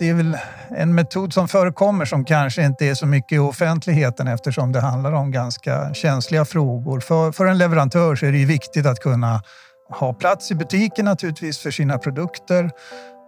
Det 0.00 0.08
är 0.08 0.14
väl 0.14 0.38
en 0.70 0.94
metod 0.94 1.32
som 1.32 1.48
förekommer 1.48 2.04
som 2.04 2.24
kanske 2.24 2.64
inte 2.64 2.86
är 2.86 2.94
så 2.94 3.06
mycket 3.06 3.32
i 3.32 3.38
offentligheten 3.38 4.28
eftersom 4.28 4.72
det 4.72 4.80
handlar 4.80 5.12
om 5.12 5.30
ganska 5.30 5.94
känsliga 5.94 6.44
frågor. 6.44 7.00
För, 7.00 7.32
för 7.32 7.46
en 7.46 7.58
leverantör 7.58 8.16
så 8.16 8.26
är 8.26 8.32
det 8.32 8.38
ju 8.38 8.46
viktigt 8.46 8.86
att 8.86 9.00
kunna 9.00 9.42
ha 9.90 10.12
plats 10.12 10.50
i 10.50 10.54
butiken 10.54 11.04
naturligtvis 11.04 11.58
för 11.58 11.70
sina 11.70 11.98
produkter 11.98 12.70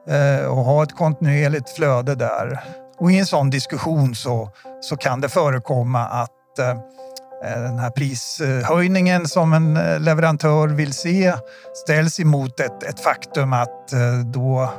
eh, 0.09 0.47
och 0.47 0.57
ha 0.57 0.83
ett 0.83 0.97
kontinuerligt 0.97 1.71
flöde 1.71 2.15
där. 2.15 2.61
Och 2.99 3.13
i 3.13 3.19
en 3.19 3.27
sån 3.27 3.51
diskussion 3.51 4.15
så, 4.15 4.51
så 4.81 4.97
kan 4.97 5.21
det 5.21 5.29
förekomma 5.29 6.07
att 6.07 6.59
eh, 6.59 6.79
Eh, 7.45 7.63
den 7.63 7.79
här 7.79 7.91
prishöjningen 7.91 9.29
som 9.29 9.53
en 9.53 9.77
eh, 9.77 10.01
leverantör 10.01 10.69
vill 10.69 10.93
se 10.93 11.33
ställs 11.75 12.21
emot 12.21 12.61
ett, 12.61 12.83
ett 12.83 13.01
faktum 13.01 13.53
att 13.53 13.93
eh, 13.93 14.19
då 14.25 14.71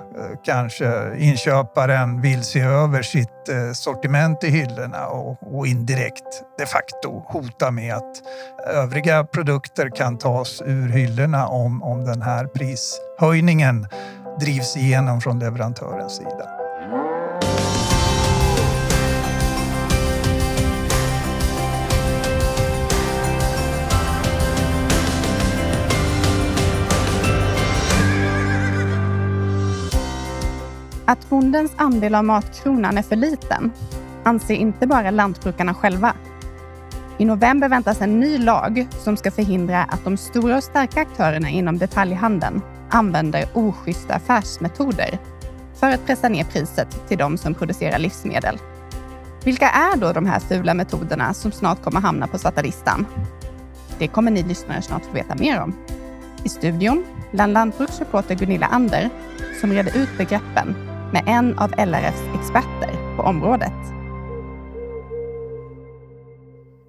kanske 0.46 1.16
inköparen 1.18 2.22
vill 2.22 2.44
se 2.44 2.60
över 2.60 3.02
sitt 3.02 3.30
sortiment 3.74 4.44
i 4.44 4.50
hyllorna 4.50 5.08
och, 5.08 5.58
och 5.58 5.68
indirekt 5.68 6.44
de 6.58 6.66
facto 6.66 7.24
hota 7.28 7.72
med 7.72 7.96
att 7.96 8.22
övriga 8.68 9.24
produkter 9.24 9.90
kan 9.96 10.18
tas 10.18 10.62
ur 10.66 10.90
hyllorna 10.90 11.48
om, 11.48 11.84
om 11.84 12.06
den 12.06 12.22
här 12.22 12.46
prishöjningen 12.46 13.88
drivs 14.40 14.78
igenom 14.78 15.22
från 15.22 15.40
leverantörens 15.40 16.16
sida. 16.18 16.53
Att 31.06 31.30
bondens 31.30 31.72
andel 31.76 32.16
av 32.16 32.24
matkronan 32.24 32.98
är 32.98 33.02
för 33.02 33.16
liten 33.16 33.72
anser 34.24 34.56
inte 34.56 34.88
bara 34.88 35.12
lantbrukarna 35.12 35.74
själva. 35.74 36.14
I 37.18 37.26
november 37.26 37.70
väntas 37.70 38.02
en 38.02 38.20
ny 38.20 38.38
lag 38.38 38.88
som 38.92 39.18
ska 39.18 39.32
förhindra 39.32 39.84
att 39.84 40.04
de 40.04 40.18
stora 40.18 40.58
och 40.58 40.64
starka 40.64 41.02
aktörerna 41.02 41.50
inom 41.50 41.78
detaljhandeln 41.78 42.62
använder 42.90 43.46
oschyssta 43.54 44.14
affärsmetoder 44.14 45.20
för 45.76 45.92
att 45.92 46.06
pressa 46.06 46.30
ner 46.30 46.44
priset 46.44 47.08
till 47.08 47.18
de 47.18 47.38
som 47.38 47.54
producerar 47.54 48.00
livsmedel. 48.00 48.58
Vilka 49.44 49.70
är 49.70 49.98
då 49.98 50.14
de 50.14 50.26
här 50.26 50.40
fula 50.40 50.74
metoderna 50.74 51.34
som 51.34 51.52
snart 51.52 51.84
kommer 51.84 52.02
hamna 52.02 52.28
på 52.28 52.38
svarta 52.38 52.62
listan? 52.62 53.06
Det 54.00 54.08
kommer 54.08 54.32
ni 54.32 54.44
lyssnare 54.44 54.82
snart 54.82 55.06
få 55.06 55.12
veta 55.12 55.36
mer 55.36 55.62
om. 55.62 55.74
I 56.44 56.50
studion, 56.50 57.06
bland 57.32 57.54
lantbruksreporter 57.54 58.36
Gunilla 58.36 58.66
Ander, 58.66 59.10
som 59.62 59.72
reder 59.72 59.98
ut 59.98 60.18
begreppen 60.18 60.93
med 61.14 61.24
en 61.28 61.60
av 61.60 61.72
LRFs 61.72 62.22
experter 62.42 63.16
på 63.16 63.24
området. 63.24 63.74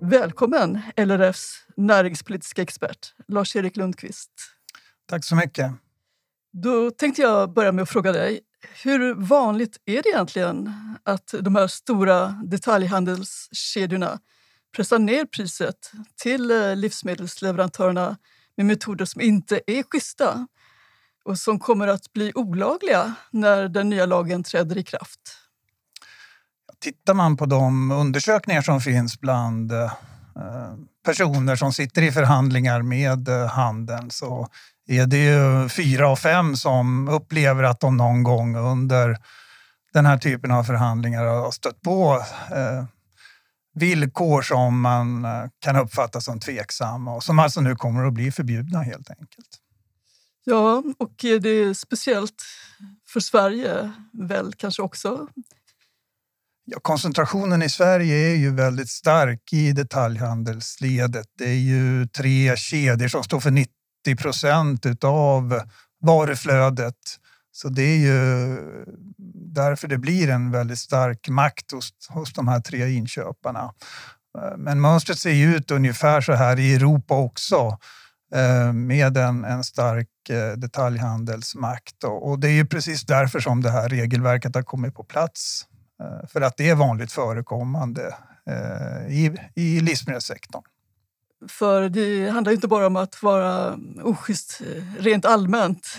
Välkommen 0.01 0.81
LRFs 0.97 1.67
näringspolitiska 1.77 2.63
expert 2.63 3.15
Lars-Erik 3.29 3.77
Lundqvist. 3.77 4.31
Tack 5.09 5.25
så 5.25 5.37
mycket. 5.37 5.73
Då 6.53 6.91
tänkte 6.91 7.23
jag 7.23 7.53
börja 7.53 7.73
med 7.73 7.83
att 7.83 7.91
fråga 7.91 8.13
dig. 8.13 8.41
Hur 8.83 9.15
vanligt 9.15 9.77
är 9.85 10.03
det 10.03 10.09
egentligen 10.09 10.73
att 11.03 11.35
de 11.41 11.55
här 11.55 11.67
stora 11.67 12.27
detaljhandelskedjorna 12.45 14.19
pressar 14.77 14.99
ner 14.99 15.25
priset 15.25 15.93
till 16.23 16.51
eh, 16.51 16.77
livsmedelsleverantörerna 16.77 18.17
med 18.57 18.67
metoder 18.67 19.05
som 19.05 19.21
inte 19.21 19.61
är 19.67 19.83
schyssta? 19.83 20.47
Och 21.25 21.39
som 21.39 21.59
kommer 21.59 21.89
att 21.89 22.13
bli 22.13 22.33
olagliga 22.35 23.15
när 23.31 23.69
den 23.69 23.91
nya 23.91 24.07
lagen 24.07 24.43
träder 24.43 24.79
i 24.79 24.85
kraft? 24.85 25.21
Tittar 26.81 27.15
man 27.15 27.37
på 27.37 27.47
de 27.47 27.91
undersökningar 27.91 28.63
som 28.63 28.81
finns 28.81 29.21
bland 29.21 29.73
eh, 29.73 29.93
personer 31.05 31.57
som 31.57 31.73
sitter 31.73 32.03
i 32.03 32.13
förhandlingar 32.13 32.83
med 32.83 33.29
eh, 33.29 33.47
handeln 33.47 34.11
så 34.11 34.49
är 34.87 35.07
det 35.07 35.25
ju 35.25 35.69
fyra 35.69 36.09
av 36.09 36.17
fem 36.17 36.57
som 36.57 37.09
upplever 37.09 37.63
att 37.63 37.81
de 37.81 37.97
någon 37.97 38.23
gång 38.23 38.57
under 38.57 39.19
den 39.93 40.07
här 40.07 40.19
typen 40.19 40.51
av 40.51 40.65
förhandlingar 40.65 41.25
har 41.25 41.51
stött 41.51 41.81
på 41.81 42.23
eh, 42.51 42.85
villkor 43.75 44.43
som 44.43 44.81
man 44.81 45.27
kan 45.59 45.77
uppfatta 45.77 46.21
som 46.21 46.41
tveksamma 46.41 47.15
och 47.15 47.23
som 47.23 47.39
alltså 47.39 47.61
nu 47.61 47.77
kommer 47.77 48.05
att 48.07 48.13
bli 48.13 48.33
förbjudna 48.33 48.83
helt 48.83 49.11
enkelt. 49.11 49.61
Ja, 50.45 50.83
och 50.99 51.25
eh, 51.25 51.41
det 51.41 51.49
är 51.49 51.75
speciellt 51.75 52.43
för 53.09 53.21
Sverige 53.21 53.93
väl 54.13 54.53
kanske 54.53 54.83
också? 54.83 55.29
Ja, 56.65 56.79
koncentrationen 56.83 57.63
i 57.63 57.71
Sverige 57.71 58.33
är 58.33 58.37
ju 58.37 58.55
väldigt 58.55 58.91
stark 58.91 59.53
i 59.53 59.73
detaljhandelsledet. 59.73 61.27
Det 61.39 61.49
är 61.49 61.59
ju 61.59 62.07
tre 62.07 62.57
kedjor 62.57 63.09
som 63.09 63.25
står 63.25 63.41
för 63.41 63.51
90 63.51 63.71
procent 64.19 65.05
av 65.05 65.61
varuflödet. 66.01 66.97
Så 67.53 67.69
det 67.69 67.83
är 67.83 67.99
ju 67.99 68.57
därför 69.55 69.89
det 69.89 69.99
blir 69.99 70.31
en 70.31 70.51
väldigt 70.51 70.79
stark 70.79 71.29
makt 71.29 71.73
hos, 71.73 71.91
hos 72.09 72.33
de 72.33 72.49
här 72.49 72.61
tre 72.61 72.91
inköparna. 72.91 73.75
Eh, 74.39 74.57
men 74.57 74.81
mönstret 74.81 75.19
ser 75.19 75.31
ju 75.31 75.57
ut 75.57 75.71
ungefär 75.71 76.21
så 76.21 76.33
här 76.33 76.59
i 76.59 76.75
Europa 76.75 77.15
också. 77.15 77.79
Eh, 78.35 78.73
med 78.73 79.17
en, 79.17 79.45
en 79.45 79.65
stark 79.65 80.31
eh, 80.31 80.53
detaljhandelsmakt. 80.53 82.05
Och 82.05 82.39
det 82.39 82.49
är 82.49 82.53
ju 82.53 82.67
precis 82.67 83.03
därför 83.03 83.41
som 83.41 83.63
det 83.63 83.71
här 83.71 83.89
regelverket 83.89 84.55
har 84.55 84.63
kommit 84.63 84.95
på 84.95 85.05
plats. 85.05 85.67
Eh, 86.01 86.29
för 86.29 86.41
att 86.41 86.57
det 86.57 86.69
är 86.69 86.75
vanligt 86.75 87.13
förekommande 87.13 88.15
i, 89.09 89.31
i 89.55 89.81
livsmedelssektorn. 89.81 90.63
För 91.49 91.89
det 91.89 92.29
handlar 92.29 92.53
inte 92.53 92.69
bara 92.69 92.87
om 92.87 92.97
att 92.97 93.23
vara 93.23 93.79
oschysst 94.03 94.61
rent 94.99 95.25
allmänt 95.25 95.99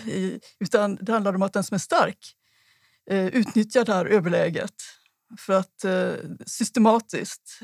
utan 0.59 0.95
det 1.01 1.11
handlar 1.11 1.35
om 1.35 1.41
att 1.41 1.53
den 1.53 1.63
som 1.63 1.75
är 1.75 1.79
stark 1.79 2.17
utnyttjar 3.11 3.85
det 3.85 3.93
här 3.93 4.05
överläget 4.05 4.73
för 5.39 5.53
att 5.53 5.85
systematiskt 6.45 7.59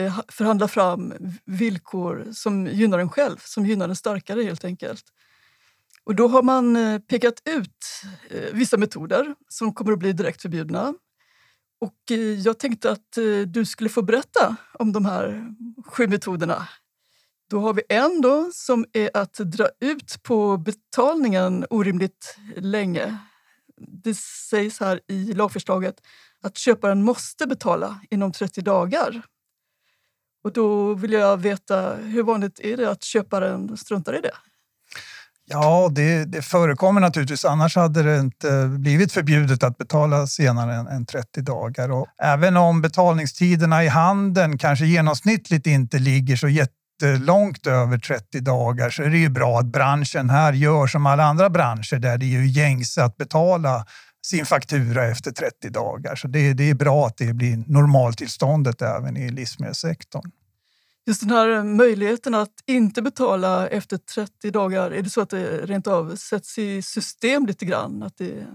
Eh, 0.00 0.20
förhandla 0.28 0.68
fram 0.68 1.14
villkor 1.44 2.26
som 2.32 2.66
gynnar 2.66 2.98
en 2.98 3.10
själv, 3.10 3.36
som 3.44 3.66
gynnar 3.66 3.86
den 3.86 3.96
starkare 3.96 4.42
helt 4.42 4.64
enkelt. 4.64 5.04
Och 6.04 6.14
då 6.14 6.28
har 6.28 6.42
man 6.42 6.76
eh, 6.76 6.98
pekat 6.98 7.42
ut 7.44 8.02
eh, 8.30 8.52
vissa 8.52 8.76
metoder 8.76 9.34
som 9.48 9.74
kommer 9.74 9.92
att 9.92 9.98
bli 9.98 10.12
direkt 10.12 10.42
förbjudna. 10.42 10.94
Och 11.80 12.10
jag 12.44 12.58
tänkte 12.58 12.90
att 12.90 13.18
du 13.46 13.64
skulle 13.64 13.90
få 13.90 14.02
berätta 14.02 14.56
om 14.72 14.92
de 14.92 15.04
här 15.06 15.54
sju 15.86 16.08
metoderna. 16.08 16.68
Då 17.50 17.60
har 17.60 17.74
vi 17.74 17.82
en 17.88 18.20
då, 18.20 18.50
som 18.52 18.84
är 18.92 19.10
att 19.14 19.34
dra 19.34 19.68
ut 19.80 20.22
på 20.22 20.56
betalningen 20.56 21.66
orimligt 21.70 22.36
länge. 22.56 23.18
Det 24.02 24.14
sägs 24.50 24.80
här 24.80 25.00
i 25.08 25.32
lagförslaget 25.32 25.94
att 26.42 26.58
köparen 26.58 27.02
måste 27.02 27.46
betala 27.46 28.00
inom 28.10 28.32
30 28.32 28.60
dagar. 28.60 29.22
Och 30.44 30.52
då 30.52 30.94
vill 30.94 31.12
jag 31.12 31.36
veta, 31.36 31.94
hur 31.96 32.22
vanligt 32.22 32.60
är 32.60 32.76
det 32.76 32.90
att 32.90 33.02
köparen 33.02 33.76
struntar 33.76 34.18
i 34.18 34.20
det? 34.20 34.32
Ja, 35.44 35.88
det, 35.92 36.24
det 36.24 36.42
förekommer 36.42 37.00
naturligtvis. 37.00 37.44
Annars 37.44 37.76
hade 37.76 38.02
det 38.02 38.18
inte 38.18 38.66
blivit 38.78 39.12
förbjudet 39.12 39.62
att 39.62 39.78
betala 39.78 40.26
senare 40.26 40.74
än, 40.74 40.86
än 40.86 41.06
30 41.06 41.40
dagar. 41.40 41.90
Och 41.90 42.06
även 42.22 42.56
om 42.56 42.82
betalningstiderna 42.82 43.84
i 43.84 43.88
handeln 43.88 44.58
kanske 44.58 44.86
genomsnittligt 44.86 45.66
inte 45.66 45.98
ligger 45.98 46.36
så 46.36 46.48
jättelångt 46.48 47.66
över 47.66 47.98
30 47.98 48.40
dagar 48.40 48.90
så 48.90 49.02
är 49.02 49.08
det 49.08 49.18
ju 49.18 49.28
bra 49.28 49.58
att 49.58 49.66
branschen 49.66 50.30
här 50.30 50.52
gör 50.52 50.86
som 50.86 51.06
alla 51.06 51.24
andra 51.24 51.50
branscher 51.50 51.98
där 51.98 52.18
det 52.18 52.26
är 52.26 52.40
ju 52.40 52.46
gängse 52.46 53.04
att 53.04 53.16
betala 53.16 53.86
sin 54.26 54.46
faktura 54.46 55.04
efter 55.04 55.30
30 55.30 55.70
dagar. 55.70 56.16
Så 56.16 56.28
det, 56.28 56.52
det 56.52 56.70
är 56.70 56.74
bra 56.74 57.06
att 57.06 57.16
det 57.16 57.32
blir 57.32 57.64
normaltillståndet 57.66 58.82
även 58.82 59.16
i 59.16 59.30
livsmedelssektorn. 59.30 60.30
Just 61.06 61.20
den 61.20 61.30
här 61.30 61.62
möjligheten 61.62 62.34
att 62.34 62.52
inte 62.66 63.02
betala 63.02 63.68
efter 63.68 63.96
30 63.96 64.50
dagar, 64.50 64.90
är 64.90 65.02
det 65.02 65.10
så 65.10 65.20
att 65.20 65.30
det 65.30 65.66
rent 65.66 65.86
av 65.86 66.16
sätts 66.16 66.58
i 66.58 66.82
system 66.82 67.46
lite 67.46 67.64
grann? 67.64 68.02
Att 68.02 68.18
det 68.18 68.30
är 68.30 68.46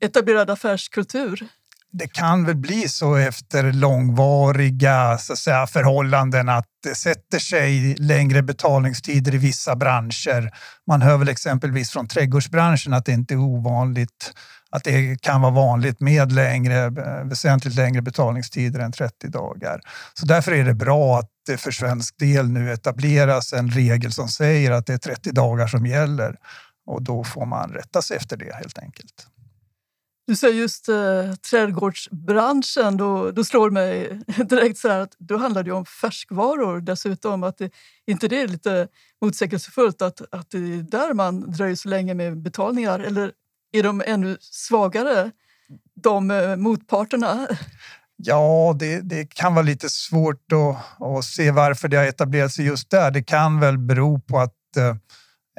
etablerad 0.00 0.50
affärskultur? 0.50 1.48
det 1.92 2.08
kan 2.08 2.44
väl 2.44 2.56
bli 2.56 2.88
så 2.88 3.16
efter 3.16 3.72
långvariga 3.72 5.18
så 5.18 5.32
att 5.32 5.38
säga, 5.38 5.66
förhållanden 5.66 6.48
att 6.48 6.66
det 6.82 6.94
sätter 6.94 7.38
sig 7.38 7.94
längre 7.94 8.42
betalningstider 8.42 9.34
i 9.34 9.38
vissa 9.38 9.76
branscher. 9.76 10.50
Man 10.86 11.02
hör 11.02 11.18
väl 11.18 11.28
exempelvis 11.28 11.90
från 11.90 12.08
trädgårdsbranschen 12.08 12.92
att 12.92 13.04
det 13.04 13.12
inte 13.12 13.34
är 13.34 13.38
ovanligt 13.38 14.32
att 14.72 14.84
det 14.84 15.22
kan 15.22 15.40
vara 15.40 15.52
vanligt 15.52 16.00
med 16.00 16.32
längre, 16.32 16.84
eh, 16.84 17.24
väsentligt 17.24 17.74
längre 17.74 18.02
betalningstider 18.02 18.80
än 18.80 18.92
30 18.92 19.28
dagar. 19.28 19.80
Så 20.14 20.26
därför 20.26 20.52
är 20.52 20.64
det 20.64 20.74
bra 20.74 21.18
att 21.18 21.30
det 21.46 21.56
för 21.56 21.70
svensk 21.70 22.18
del 22.18 22.48
nu 22.48 22.72
etableras 22.72 23.52
en 23.52 23.70
regel 23.70 24.12
som 24.12 24.28
säger 24.28 24.70
att 24.70 24.86
det 24.86 24.92
är 24.92 24.98
30 24.98 25.32
dagar 25.32 25.66
som 25.66 25.86
gäller 25.86 26.36
och 26.86 27.02
då 27.02 27.24
får 27.24 27.46
man 27.46 27.70
rätta 27.70 28.02
sig 28.02 28.16
efter 28.16 28.36
det 28.36 28.54
helt 28.54 28.78
enkelt. 28.78 29.26
Du 30.26 30.36
säger 30.36 30.54
just 30.54 30.88
eh, 30.88 31.34
trädgårdsbranschen, 31.50 32.96
då, 32.96 33.30
då 33.30 33.44
slår 33.44 33.70
mig 33.70 34.20
direkt 34.48 34.78
så 34.78 34.88
här 34.88 35.00
att 35.00 35.16
då 35.18 35.36
handlar 35.36 35.62
det 35.62 35.72
om 35.72 35.86
färskvaror 35.86 36.80
dessutom. 36.80 37.42
Att 37.42 37.58
det, 37.58 37.70
inte 38.06 38.28
det 38.28 38.40
är 38.40 38.48
lite 38.48 38.88
motsägelsefullt 39.22 40.02
att, 40.02 40.22
att 40.34 40.50
det 40.50 40.58
är 40.58 40.82
där 40.82 41.14
man 41.14 41.50
dröjer 41.50 41.74
så 41.74 41.88
länge 41.88 42.14
med 42.14 42.42
betalningar? 42.42 43.00
Eller 43.00 43.32
är 43.72 43.82
de 43.82 44.02
ännu 44.06 44.36
svagare, 44.40 45.30
de 46.02 46.30
eh, 46.30 46.56
motparterna? 46.56 47.46
Ja, 48.16 48.76
det, 48.78 49.00
det, 49.00 49.34
kan 49.34 49.54
vara 49.54 49.62
lite 49.62 49.88
svårt 49.88 50.52
att, 50.52 51.02
att 51.02 51.24
se 51.24 51.50
varför 51.50 51.88
det 51.88 51.96
har 51.96 52.04
etablerat 52.04 52.52
sig 52.52 52.64
just 52.64 52.90
där. 52.90 53.10
Det 53.10 53.22
kan 53.22 53.60
väl 53.60 53.78
bero 53.78 54.20
på 54.20 54.38
att 54.38 54.76
eh, 54.76 54.96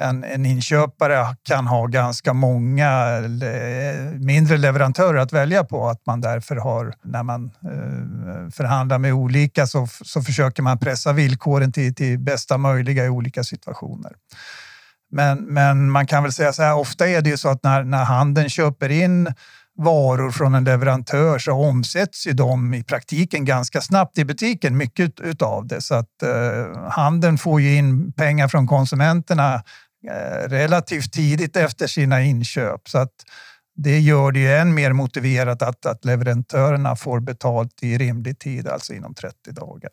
en, 0.02 0.24
en 0.24 0.46
inköpare 0.46 1.36
kan 1.42 1.66
ha 1.66 1.86
ganska 1.86 2.32
många 2.32 3.20
mindre 4.18 4.56
leverantörer 4.56 5.18
att 5.18 5.32
välja 5.32 5.64
på. 5.64 5.88
Att 5.88 6.06
man 6.06 6.20
därför 6.20 6.56
har, 6.56 6.94
när 7.02 7.22
man 7.22 7.44
eh, 7.44 8.50
förhandlar 8.50 8.98
med 8.98 9.12
olika 9.12 9.66
så, 9.66 9.86
så 10.04 10.22
försöker 10.22 10.62
man 10.62 10.78
pressa 10.78 11.12
villkoren 11.12 11.72
till, 11.72 11.94
till 11.94 12.18
bästa 12.18 12.58
möjliga 12.58 13.04
i 13.04 13.08
olika 13.08 13.44
situationer. 13.44 14.12
Men, 15.14 15.38
men 15.38 15.90
man 15.90 16.06
kan 16.06 16.22
väl 16.22 16.32
säga 16.32 16.52
så 16.52 16.62
här, 16.62 16.74
ofta 16.74 17.08
är 17.08 17.22
det 17.22 17.30
ju 17.30 17.36
så 17.36 17.48
att 17.48 17.62
när, 17.62 17.84
när 17.84 18.04
handeln 18.04 18.48
köper 18.50 18.90
in 18.90 19.34
varor 19.76 20.30
från 20.30 20.54
en 20.54 20.64
leverantör 20.64 21.38
så 21.38 21.52
omsätts 21.52 22.26
ju 22.26 22.32
de 22.32 22.74
i 22.74 22.84
praktiken 22.84 23.44
ganska 23.44 23.80
snabbt 23.80 24.18
i 24.18 24.24
butiken, 24.24 24.76
mycket 24.76 25.20
utav 25.20 25.66
det. 25.66 25.80
Så 25.80 25.94
att 25.94 26.22
eh, 26.22 26.90
handeln 26.90 27.38
får 27.38 27.60
ju 27.60 27.76
in 27.76 28.12
pengar 28.12 28.48
från 28.48 28.66
konsumenterna 28.66 29.54
eh, 30.10 30.48
relativt 30.48 31.12
tidigt 31.12 31.56
efter 31.56 31.86
sina 31.86 32.22
inköp. 32.22 32.88
Så 32.88 32.98
att 32.98 33.14
det 33.76 34.00
gör 34.00 34.32
det 34.32 34.40
ju 34.40 34.52
än 34.52 34.74
mer 34.74 34.92
motiverat 34.92 35.62
att, 35.62 35.86
att 35.86 36.04
leverantörerna 36.04 36.96
får 36.96 37.20
betalt 37.20 37.82
i 37.82 37.98
rimlig 37.98 38.38
tid, 38.38 38.68
alltså 38.68 38.92
inom 38.92 39.14
30 39.14 39.52
dagar. 39.52 39.90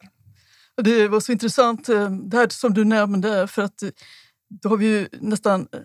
Det 0.84 1.08
var 1.08 1.20
så 1.20 1.32
intressant 1.32 1.90
eh, 1.90 2.10
det 2.10 2.38
här 2.38 2.48
som 2.50 2.74
du 2.74 2.86
nämnde, 2.86 3.48
för 3.48 3.62
att 3.62 3.84
då 4.52 4.70
har 4.70 4.78
vi 4.78 4.86
ju 4.86 5.08
nästan 5.12 5.68
eh, 5.72 5.80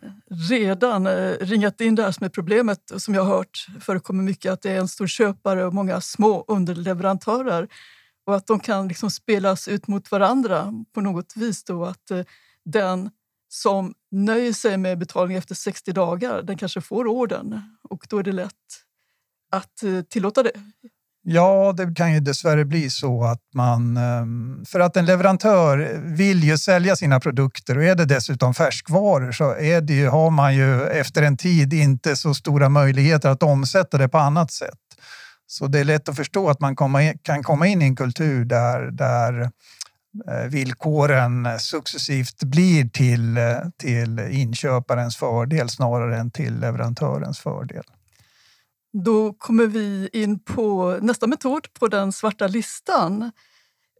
redan 0.50 1.06
eh, 1.06 1.32
ringat 1.40 1.80
in 1.80 1.94
det 1.94 2.02
här 2.02 2.12
som 2.12 2.24
är 2.24 2.28
problemet 2.28 2.92
som 2.96 3.14
jag 3.14 3.24
har 3.24 3.36
hört 3.36 3.66
förekommer 3.80 4.22
mycket, 4.22 4.52
att 4.52 4.62
det 4.62 4.70
är 4.70 4.78
en 4.78 4.88
stor 4.88 5.06
köpare 5.06 5.64
och 5.64 5.74
många 5.74 6.00
små 6.00 6.44
underleverantörer 6.48 7.68
och 8.26 8.36
att 8.36 8.46
de 8.46 8.60
kan 8.60 8.88
liksom 8.88 9.10
spelas 9.10 9.68
ut 9.68 9.86
mot 9.86 10.10
varandra 10.10 10.72
på 10.94 11.00
något 11.00 11.36
vis. 11.36 11.64
Då, 11.64 11.84
att 11.84 12.10
eh, 12.10 12.24
den 12.64 13.10
som 13.48 13.94
nöjer 14.10 14.52
sig 14.52 14.76
med 14.76 14.98
betalning 14.98 15.36
efter 15.36 15.54
60 15.54 15.92
dagar, 15.92 16.42
den 16.42 16.58
kanske 16.58 16.80
får 16.80 17.06
orden 17.06 17.60
och 17.82 18.06
då 18.10 18.18
är 18.18 18.22
det 18.22 18.32
lätt 18.32 18.52
att 19.52 20.08
tillåta 20.08 20.42
det. 20.42 20.52
Ja, 21.28 21.74
det 21.76 21.94
kan 21.94 22.14
ju 22.14 22.20
dessvärre 22.20 22.64
bli 22.64 22.90
så 22.90 23.24
att 23.24 23.40
man... 23.54 23.96
Ehm, 23.96 24.64
för 24.66 24.80
att 24.80 24.96
en 24.96 25.06
leverantör 25.06 26.00
vill 26.04 26.44
ju 26.44 26.58
sälja 26.58 26.96
sina 26.96 27.20
produkter 27.20 27.78
och 27.78 27.84
är 27.84 27.94
det 27.94 28.04
dessutom 28.04 28.54
färskvaror 28.54 29.32
så 29.32 29.54
är 29.56 29.80
det 29.80 29.92
ju, 29.92 30.08
har 30.08 30.30
man 30.30 30.54
ju 30.54 30.86
efter 30.86 31.22
en 31.22 31.36
tid 31.36 31.72
inte 31.72 32.16
så 32.16 32.34
stora 32.34 32.68
möjligheter 32.68 33.28
att 33.28 33.42
omsätta 33.42 33.98
det 33.98 34.08
på 34.08 34.18
annat 34.18 34.50
sätt. 34.50 34.78
Så 35.46 35.66
det 35.66 35.80
är 35.80 35.84
lätt 35.84 36.08
att 36.08 36.16
förstå 36.16 36.48
att 36.48 36.60
man 36.60 36.76
kan 37.22 37.42
komma 37.42 37.66
in 37.66 37.82
i 37.82 37.84
en 37.84 37.96
kultur 37.96 38.44
där, 38.44 38.90
där 38.90 39.42
eh, 40.30 40.46
villkoren 40.48 41.48
successivt 41.58 42.44
blir 42.44 42.88
till, 42.88 43.36
eh, 43.36 43.56
till 43.76 44.18
inköparens 44.18 45.16
fördel 45.16 45.68
snarare 45.68 46.18
än 46.18 46.30
till 46.30 46.60
leverantörens 46.60 47.38
fördel. 47.38 47.84
Då 49.04 49.32
kommer 49.32 49.66
vi 49.66 50.08
in 50.12 50.38
på 50.38 50.98
nästa 51.02 51.26
metod 51.26 51.72
på 51.72 51.88
den 51.88 52.12
svarta 52.12 52.46
listan. 52.46 53.30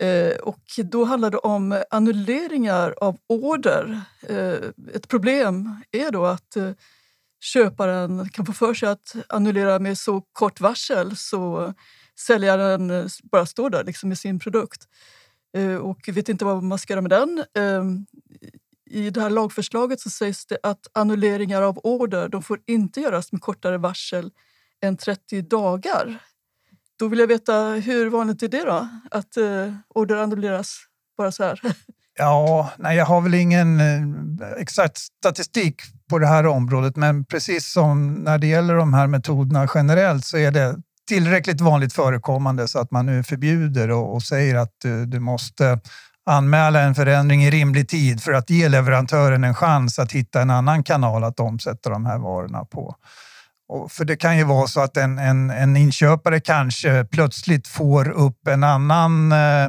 Eh, 0.01 0.37
och 0.37 0.63
då 0.85 1.05
handlar 1.05 1.31
det 1.31 1.39
om 1.39 1.83
annulleringar 1.91 2.95
av 3.01 3.17
order. 3.29 4.01
Eh, 4.23 4.59
ett 4.95 5.09
problem 5.09 5.81
är 5.93 6.11
då 6.11 6.25
att 6.25 6.57
eh, 6.57 6.71
köparen 7.41 8.29
kan 8.29 8.47
få 8.47 8.53
för 8.53 8.75
sig 8.75 8.89
att 8.89 9.17
annullera 9.29 9.79
med 9.79 9.99
så 9.99 10.21
kort 10.21 10.61
varsel 10.61 11.17
så 11.17 11.75
säljaren 12.27 13.09
bara 13.23 13.47
står 13.47 13.71
där 13.71 13.85
liksom 13.85 14.09
med 14.09 14.19
sin 14.19 14.39
produkt 14.39 14.89
och 15.83 16.09
vet 16.09 16.29
inte 16.29 16.45
vad 16.45 16.63
man 16.63 16.79
ska 16.79 16.93
göra 16.93 17.01
med 17.01 17.11
den. 17.11 17.45
Ehm, 17.55 18.07
I 18.91 19.11
det 19.11 19.21
här 19.21 19.31
lagförslaget 19.31 20.01
så 20.01 20.11
sägs 20.11 20.47
det 20.47 20.59
att 20.63 20.87
annulleringar 20.93 21.63
av 21.63 21.79
order 21.83 22.29
de 22.29 22.43
får 22.43 22.61
inte 22.67 23.01
göras 23.01 23.33
med 23.33 23.41
kortare 23.41 23.79
varsel 23.79 24.31
än 24.85 24.97
30 24.97 25.43
dagar. 25.43 26.19
Då 26.99 27.09
vill 27.09 27.19
jag 27.19 27.27
veta, 27.27 27.69
hur 27.69 28.11
vanligt 28.11 28.43
är 28.43 28.49
det 28.49 28.65
då? 28.65 28.89
Att 29.11 29.37
eh, 29.37 29.75
order 29.89 30.17
annulleras 30.17 30.77
bara 31.19 31.33
så 31.33 31.45
här? 31.45 31.61
Ja, 32.19 32.71
nej, 32.79 32.97
jag 32.97 33.07
har 33.07 33.21
väl 33.21 33.35
ingen 33.35 33.81
eh, 33.81 34.51
exakt 34.59 34.99
statistik 34.99 35.83
på 36.11 36.19
det 36.19 36.27
här 36.27 36.47
området, 36.47 36.97
men 36.97 37.25
precis 37.25 37.73
som 37.73 38.15
när 38.15 38.39
det 38.39 38.47
gäller 38.47 38.75
de 38.75 38.95
här 38.95 39.07
metoderna 39.07 39.69
generellt 39.75 40.25
så 40.25 40.37
är 40.37 40.51
det 40.51 40.77
tillräckligt 41.09 41.61
vanligt 41.61 41.93
förekommande 41.93 42.69
så 42.69 42.79
att 42.79 42.91
man 42.91 43.07
nu 43.07 43.23
förbjuder 43.23 43.91
och, 43.91 44.15
och 44.15 44.23
säger 44.23 44.55
att 44.55 44.73
du, 44.83 45.07
du 45.07 45.21
måste 45.21 45.81
anmäla 46.27 46.81
en 46.81 46.95
förändring 46.95 47.45
i 47.45 47.51
rimlig 47.51 47.89
tid 47.89 48.23
för 48.23 48.33
att 48.33 48.51
ge 48.51 48.69
leverantören 48.69 49.45
en 49.45 49.55
chans 49.55 49.99
att 49.99 50.13
hitta 50.13 50.43
en 50.43 50.51
annan 50.51 50.85
kanal 50.85 51.25
att 51.25 51.41
omsätta 51.41 51.91
de 51.91 52.07
här 52.07 52.19
varorna 52.19 52.65
på. 52.65 52.97
Och 53.69 53.93
för 53.93 54.05
det 54.05 54.17
kan 54.17 54.39
ju 54.39 54.45
vara 54.45 54.67
så 54.67 54.81
att 54.81 54.97
en, 54.97 55.19
en, 55.19 55.51
en 55.51 55.77
inköpare 55.77 56.41
kanske 56.41 57.05
plötsligt 57.05 57.69
får 57.69 58.09
upp 58.09 58.49
en 58.49 58.65
annan 58.65 59.33
eh, 59.33 59.69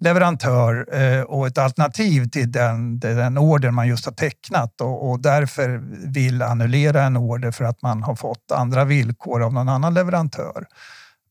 leverantör 0.00 0.94
eh, 1.02 1.22
och 1.22 1.46
ett 1.46 1.58
alternativ 1.58 2.28
till 2.28 2.52
den, 2.52 2.98
den 2.98 3.38
order 3.38 3.70
man 3.70 3.88
just 3.88 4.04
har 4.04 4.12
tecknat 4.12 4.80
och, 4.80 5.10
och, 5.10 5.20
därför 5.20 5.82
vill 6.12 6.42
annullera 6.42 7.02
en 7.02 7.16
order 7.16 7.50
för 7.50 7.64
att 7.64 7.82
man 7.82 8.02
har 8.02 8.14
fått 8.14 8.52
andra 8.52 8.84
villkor 8.84 9.42
av 9.42 9.52
någon 9.52 9.68
annan 9.68 9.94
leverantör. 9.94 10.66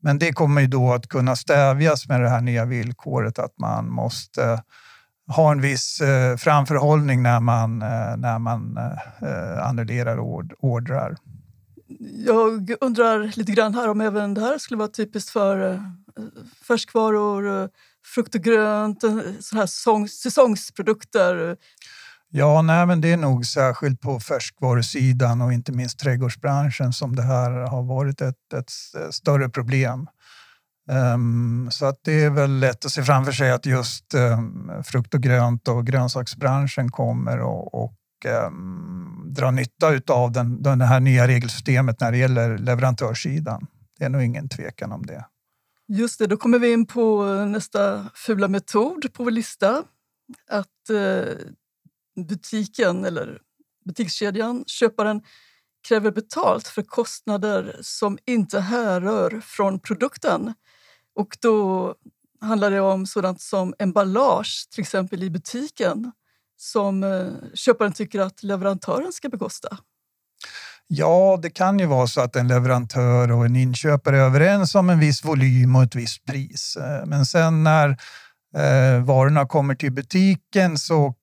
Men 0.01 0.19
det 0.19 0.33
kommer 0.33 0.61
ju 0.61 0.67
då 0.67 0.93
att 0.93 1.07
kunna 1.07 1.35
stävjas 1.35 2.07
med 2.07 2.21
det 2.21 2.29
här 2.29 2.41
nya 2.41 2.65
villkoret 2.65 3.39
att 3.39 3.59
man 3.59 3.89
måste 3.89 4.63
ha 5.27 5.51
en 5.51 5.61
viss 5.61 6.01
eh, 6.01 6.37
framförhållning 6.37 7.23
när 7.23 7.39
man, 7.39 7.81
eh, 7.81 8.17
när 8.17 8.39
man 8.39 8.77
eh, 9.21 9.67
annullerar 9.67 10.19
ordrar. 10.59 11.15
Jag 11.99 12.75
undrar 12.81 13.37
lite 13.37 13.51
grann 13.51 13.75
här 13.75 13.89
om 13.89 14.01
även 14.01 14.33
det 14.33 14.41
här 14.41 14.57
skulle 14.57 14.77
vara 14.77 14.87
typiskt 14.89 15.29
för 15.29 15.71
eh, 15.71 15.79
färskvaror, 16.67 17.63
eh, 17.63 17.67
frukt 18.05 18.35
och 18.35 18.41
grönt, 18.41 19.03
eh, 19.03 19.09
sådana 19.39 19.61
här 19.61 19.65
säsong, 19.65 20.07
säsongsprodukter. 20.07 21.57
Ja, 22.29 22.61
nej, 22.61 22.85
men 22.85 23.01
det 23.01 23.11
är 23.11 23.17
nog 23.17 23.45
särskilt 23.45 24.01
på 24.01 24.19
färskvarusidan 24.19 25.41
och 25.41 25.53
inte 25.53 25.71
minst 25.71 25.99
trädgårdsbranschen 25.99 26.93
som 26.93 27.15
det 27.15 27.23
här 27.23 27.51
har 27.51 27.83
varit 27.83 28.21
ett, 28.21 28.53
ett 28.53 28.71
större 29.13 29.49
problem. 29.49 30.07
Um, 30.89 31.71
så 31.71 31.85
att 31.85 31.99
det 32.03 32.23
är 32.23 32.29
väl 32.29 32.59
lätt 32.59 32.85
att 32.85 32.91
se 32.91 33.03
framför 33.03 33.31
sig 33.31 33.51
att 33.51 33.65
just 33.65 34.13
um, 34.13 34.71
frukt 34.83 35.13
och 35.13 35.21
grönt 35.21 35.67
och 35.67 35.87
grönsaksbranschen 35.87 36.91
kommer 36.91 37.39
och, 37.39 37.83
och 37.83 37.93
eh, 38.25 38.49
dra 39.25 39.51
nytta 39.51 40.13
av 40.13 40.31
den, 40.31 40.63
den 40.63 40.81
här 40.81 40.99
nya 40.99 41.27
regelsystemet 41.27 41.99
när 41.99 42.11
det 42.11 42.17
gäller 42.17 42.57
leverantörssidan. 42.57 43.67
Det 43.99 44.05
är 44.05 44.09
nog 44.09 44.23
ingen 44.23 44.49
tvekan 44.49 44.91
om 44.91 45.05
det. 45.05 45.25
Just 45.87 46.19
det, 46.19 46.27
då 46.27 46.37
kommer 46.37 46.59
vi 46.59 46.73
in 46.73 46.85
på 46.85 47.25
nästa 47.45 48.09
fula 48.15 48.47
metod 48.47 49.13
på 49.13 49.23
vår 49.23 49.31
lista. 49.31 49.83
Att 50.49 50.89
eh, 50.89 51.33
butiken 52.27 53.05
eller 53.05 53.39
butikskedjan, 53.85 54.63
köparen, 54.67 55.21
kräver 55.87 56.11
betalt 56.11 56.67
för 56.67 56.81
kostnader 56.81 57.77
som 57.81 58.17
inte 58.25 58.59
härrör 58.59 59.41
från 59.43 59.79
produkten. 59.79 60.53
Och 61.15 61.37
då 61.41 61.95
handlar 62.41 62.71
det 62.71 62.81
om 62.81 63.05
sådant 63.05 63.41
som 63.41 63.73
emballage, 63.79 64.67
till 64.71 64.81
exempel 64.81 65.23
i 65.23 65.29
butiken 65.29 66.11
som 66.63 67.03
eh, 67.03 67.49
köparen 67.53 67.93
tycker 67.93 68.19
att 68.19 68.43
leverantören 68.43 69.11
ska 69.11 69.29
bekosta? 69.29 69.77
Ja, 70.87 71.39
det 71.41 71.49
kan 71.49 71.79
ju 71.79 71.85
vara 71.85 72.07
så 72.07 72.21
att 72.21 72.35
en 72.35 72.47
leverantör 72.47 73.31
och 73.31 73.45
en 73.45 73.55
inköpare 73.55 74.17
är 74.17 74.21
överens 74.21 74.75
om 74.75 74.89
en 74.89 74.99
viss 74.99 75.25
volym 75.25 75.75
och 75.75 75.83
ett 75.83 75.95
visst 75.95 76.25
pris. 76.25 76.77
Eh, 76.77 77.05
men 77.05 77.25
sen 77.25 77.63
när 77.63 77.89
eh, 78.55 79.03
varorna 79.03 79.45
kommer 79.45 79.75
till 79.75 79.91
butiken 79.91 80.77
så 80.77 81.13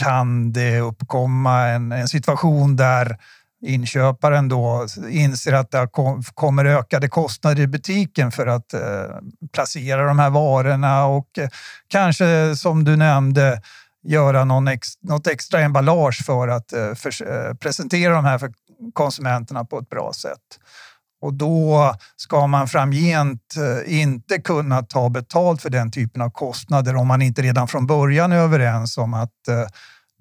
kan 0.00 0.52
det 0.52 0.80
uppkomma 0.80 1.66
en, 1.66 1.92
en 1.92 2.08
situation 2.08 2.76
där 2.76 3.18
inköparen 3.66 4.48
då 4.48 4.86
inser 5.10 5.52
att 5.52 5.70
det 5.70 5.88
kommer 6.34 6.64
ökade 6.64 7.08
kostnader 7.08 7.62
i 7.62 7.66
butiken 7.66 8.30
för 8.30 8.46
att 8.46 8.74
eh, 8.74 8.80
placera 9.52 10.06
de 10.06 10.18
här 10.18 10.30
varorna 10.30 11.06
och 11.06 11.38
eh, 11.38 11.48
kanske 11.88 12.56
som 12.56 12.84
du 12.84 12.96
nämnde 12.96 13.62
göra 14.08 14.44
någon 14.44 14.68
ex, 14.68 14.88
något 15.00 15.26
extra 15.26 15.60
emballage 15.60 16.24
för 16.26 16.48
att 16.48 16.72
eh, 16.72 16.94
för, 16.94 17.10
eh, 17.30 17.54
presentera 17.54 18.14
de 18.14 18.24
här 18.24 18.38
för 18.38 18.52
konsumenterna 18.92 19.64
på 19.64 19.78
ett 19.78 19.88
bra 19.88 20.12
sätt. 20.12 20.58
Och 21.20 21.34
då 21.34 21.94
ska 22.16 22.46
man 22.46 22.68
framgent 22.68 23.54
eh, 23.56 24.00
inte 24.00 24.38
kunna 24.38 24.82
ta 24.82 25.08
betalt 25.08 25.62
för 25.62 25.70
den 25.70 25.90
typen 25.90 26.22
av 26.22 26.30
kostnader 26.30 26.96
om 26.96 27.06
man 27.06 27.22
inte 27.22 27.42
redan 27.42 27.68
från 27.68 27.86
början 27.86 28.32
är 28.32 28.36
överens 28.36 28.98
om 28.98 29.14
att 29.14 29.48
eh, 29.48 29.66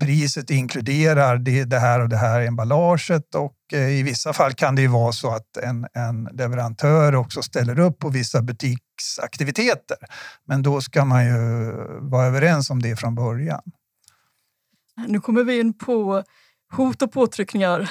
priset 0.02 0.50
inkluderar 0.50 1.38
det, 1.38 1.78
här 1.78 2.00
och 2.00 2.10
det 2.10 2.18
här 2.18 2.42
emballaget 2.42 3.36
och 3.36 3.54
Eh, 3.74 4.00
i 4.00 4.04
vissa 4.04 4.34
fall 4.34 4.54
kan 4.54 4.76
det 4.76 4.82
ju 4.82 4.88
vara 4.88 5.12
så 5.12 5.30
att 5.30 5.58
en, 5.58 5.88
en 5.94 6.24
leverantör 6.24 7.16
också 7.16 7.42
ställer 7.42 7.80
upp 7.80 8.00
på 8.00 8.10
vissa 8.10 8.42
butiksaktiviteter. 8.42 9.98
Men 10.46 10.64
då 10.64 10.82
ska 10.82 11.06
man 11.06 11.26
ju 11.26 11.72
vara 12.00 12.26
överens 12.26 12.70
om 12.70 12.82
det 12.82 12.96
från 12.96 13.16
början. 13.16 13.62
Nu 15.08 15.20
kommer 15.20 15.44
vi 15.44 15.60
in 15.60 15.74
på 15.74 16.24
hot 16.74 17.02
och 17.02 17.12
påtryckningar, 17.12 17.90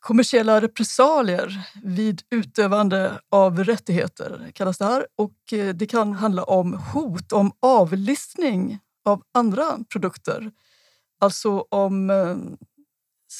kommersiella 0.00 0.60
repressalier 0.60 1.66
vid 1.82 2.22
utövande 2.30 3.20
av 3.30 3.64
rättigheter 3.64 4.50
kallas 4.54 4.78
det 4.78 4.84
här. 4.84 5.06
Och 5.16 5.52
eh, 5.52 5.74
det 5.74 5.86
kan 5.86 6.12
handla 6.12 6.44
om 6.44 6.74
hot 6.74 7.32
om 7.32 7.52
avlistning 7.60 8.78
av 9.04 9.22
andra 9.34 9.64
produkter 9.92 10.50
Alltså 11.18 11.60
om 11.60 12.10
eh, 12.10 12.36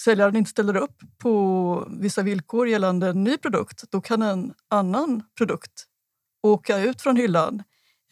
säljaren 0.05 0.37
inte 0.37 0.51
ställer 0.51 0.77
upp 0.77 0.97
på 1.19 1.89
vissa 2.01 2.23
villkor 2.23 2.69
gällande 2.69 3.09
en 3.09 3.25
ny 3.25 3.37
produkt, 3.37 3.85
då 3.91 4.01
kan 4.01 4.23
en 4.23 4.53
annan 4.71 5.23
produkt 5.39 5.85
åka 6.43 6.79
ut 6.79 7.03
från 7.03 7.17
hyllan. 7.17 7.63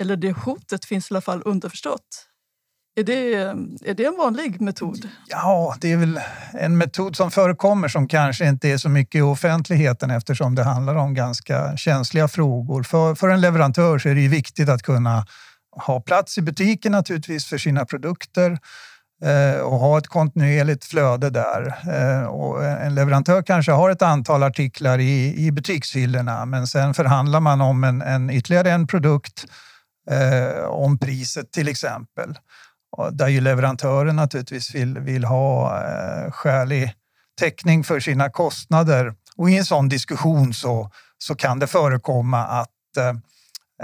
Eller 0.00 0.16
det 0.16 0.32
hotet 0.32 0.84
finns 0.84 1.10
i 1.10 1.14
alla 1.14 1.20
fall 1.20 1.42
underförstått. 1.44 2.28
Är 2.96 3.04
det, 3.04 3.34
är 3.90 3.94
det 3.94 4.04
en 4.04 4.16
vanlig 4.16 4.60
metod? 4.60 5.08
Ja, 5.28 5.76
det 5.80 5.92
är 5.92 5.96
väl 5.96 6.20
en 6.52 6.78
metod 6.78 7.16
som 7.16 7.30
förekommer 7.30 7.88
som 7.88 8.08
kanske 8.08 8.48
inte 8.48 8.68
är 8.68 8.78
så 8.78 8.88
mycket 8.88 9.18
i 9.18 9.22
offentligheten 9.22 10.10
eftersom 10.10 10.54
det 10.54 10.64
handlar 10.64 10.94
om 10.94 11.14
ganska 11.14 11.76
känsliga 11.76 12.28
frågor. 12.28 12.82
För, 12.82 13.14
för 13.14 13.28
en 13.28 13.40
leverantör 13.40 13.98
så 13.98 14.08
är 14.08 14.14
det 14.14 14.28
viktigt 14.28 14.68
att 14.68 14.82
kunna 14.82 15.26
ha 15.70 16.00
plats 16.00 16.38
i 16.38 16.42
butiken 16.42 16.92
naturligtvis 16.92 17.46
för 17.46 17.58
sina 17.58 17.84
produkter 17.84 18.58
Eh, 19.22 19.60
och 19.60 19.78
ha 19.78 19.98
ett 19.98 20.06
kontinuerligt 20.06 20.84
flöde 20.84 21.30
där. 21.30 21.74
Eh, 21.88 22.24
och 22.24 22.64
en 22.64 22.94
leverantör 22.94 23.42
kanske 23.42 23.72
har 23.72 23.90
ett 23.90 24.02
antal 24.02 24.42
artiklar 24.42 24.98
i, 24.98 25.46
i 25.46 25.52
butikshyllorna 25.52 26.46
men 26.46 26.66
sen 26.66 26.94
förhandlar 26.94 27.40
man 27.40 27.60
om 27.60 27.84
en, 27.84 28.02
en 28.02 28.30
ytterligare 28.30 28.70
en 28.70 28.86
produkt 28.86 29.44
eh, 30.10 30.64
om 30.64 30.98
priset 30.98 31.52
till 31.52 31.68
exempel. 31.68 32.38
Där 33.12 33.28
ju 33.28 33.40
leverantören 33.40 34.16
naturligtvis 34.16 34.74
vill, 34.74 34.98
vill 34.98 35.24
ha 35.24 35.78
eh, 35.82 36.30
skälig 36.30 36.92
täckning 37.40 37.84
för 37.84 38.00
sina 38.00 38.30
kostnader. 38.30 39.14
Och 39.36 39.50
i 39.50 39.58
en 39.58 39.64
sån 39.64 39.88
diskussion 39.88 40.54
så, 40.54 40.90
så 41.18 41.34
kan 41.34 41.58
det 41.58 41.66
förekomma 41.66 42.44
att 42.44 42.96
eh, 42.98 43.08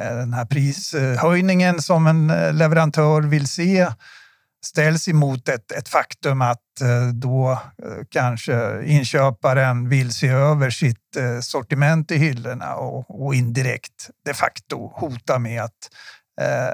eh 0.05 0.17
den 0.17 0.33
här 0.33 0.45
prishöjningen 0.45 1.83
som 1.83 2.07
en 2.07 2.27
leverantör 2.59 3.21
vill 3.21 3.47
se 3.47 3.89
ställs 4.65 5.09
emot 5.09 5.49
ett, 5.49 5.73
ett 5.73 5.89
faktum 5.89 6.43
att 6.43 6.81
eh, 6.81 7.09
då 7.15 7.51
eh, 7.53 8.05
kanske 8.09 8.85
inköparen 8.85 9.89
vill 9.89 10.13
se 10.15 10.29
över 10.29 10.71
sitt 10.71 11.17
eh, 11.17 11.41
sortiment 11.41 12.11
i 12.11 12.17
hyllorna 12.17 12.75
och, 12.75 13.25
och 13.25 13.35
indirekt 13.35 14.11
de 14.25 14.35
facto 14.35 14.93
hota 14.95 15.39
med 15.39 15.63
att 15.63 15.91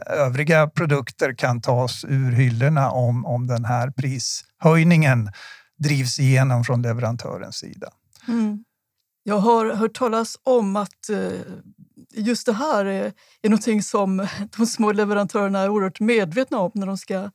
övriga 0.07 0.67
produkter 0.67 1.35
kan 1.35 1.61
tas 1.61 2.05
ur 2.09 2.33
hyllorna 2.33 2.91
om, 2.91 3.27
om 3.27 3.47
den 3.47 3.65
här 3.65 3.91
prishöjningen 3.91 5.31
drivs 5.79 6.19
igenom 6.19 6.65
från 6.65 6.83
leverantörens 6.83 7.57
sida. 7.57 7.89
Mm. 8.29 8.65
Jag 9.23 9.39
har 9.39 9.75
hört 9.75 9.95
talas 9.95 10.37
om 10.43 10.77
att 10.77 11.11
just 12.15 12.47
det 12.47 12.53
här 12.53 12.85
är, 12.85 13.13
är 13.43 13.49
någonting 13.49 13.83
som 13.83 14.27
de 14.57 14.67
små 14.67 14.93
leverantörerna 14.93 15.61
är 15.61 15.69
oerhört 15.69 16.01
medvetna 16.01 16.59
om 16.59 16.71
när 16.75 16.87
de 16.87 16.99
ska 16.99 17.31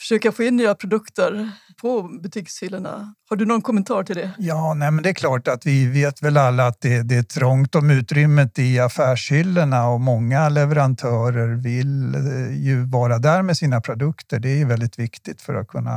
försöka 0.00 0.32
få 0.32 0.42
in 0.42 0.56
nya 0.56 0.74
produkter 0.74 1.50
på 1.80 2.02
butikshyllorna. 2.22 3.14
Har 3.28 3.36
du 3.36 3.46
någon 3.46 3.62
kommentar 3.62 4.02
till 4.02 4.16
det? 4.16 4.30
Ja, 4.38 4.74
nej, 4.74 4.90
men 4.90 5.02
det 5.02 5.08
är 5.08 5.14
klart 5.14 5.48
att 5.48 5.66
vi 5.66 5.86
vet 5.86 6.22
väl 6.22 6.36
alla 6.36 6.66
att 6.66 6.80
det, 6.80 7.02
det 7.02 7.16
är 7.16 7.22
trångt 7.22 7.74
om 7.74 7.90
utrymmet 7.90 8.58
i 8.58 8.80
affärshyllorna 8.80 9.88
och 9.88 10.00
många 10.00 10.48
leverantörer 10.48 11.54
vill 11.54 12.14
eh, 12.14 12.64
ju 12.66 12.84
vara 12.84 13.18
där 13.18 13.42
med 13.42 13.56
sina 13.56 13.80
produkter. 13.80 14.38
Det 14.38 14.60
är 14.60 14.64
väldigt 14.64 14.98
viktigt 14.98 15.42
för 15.42 15.54
att 15.54 15.68
kunna 15.68 15.90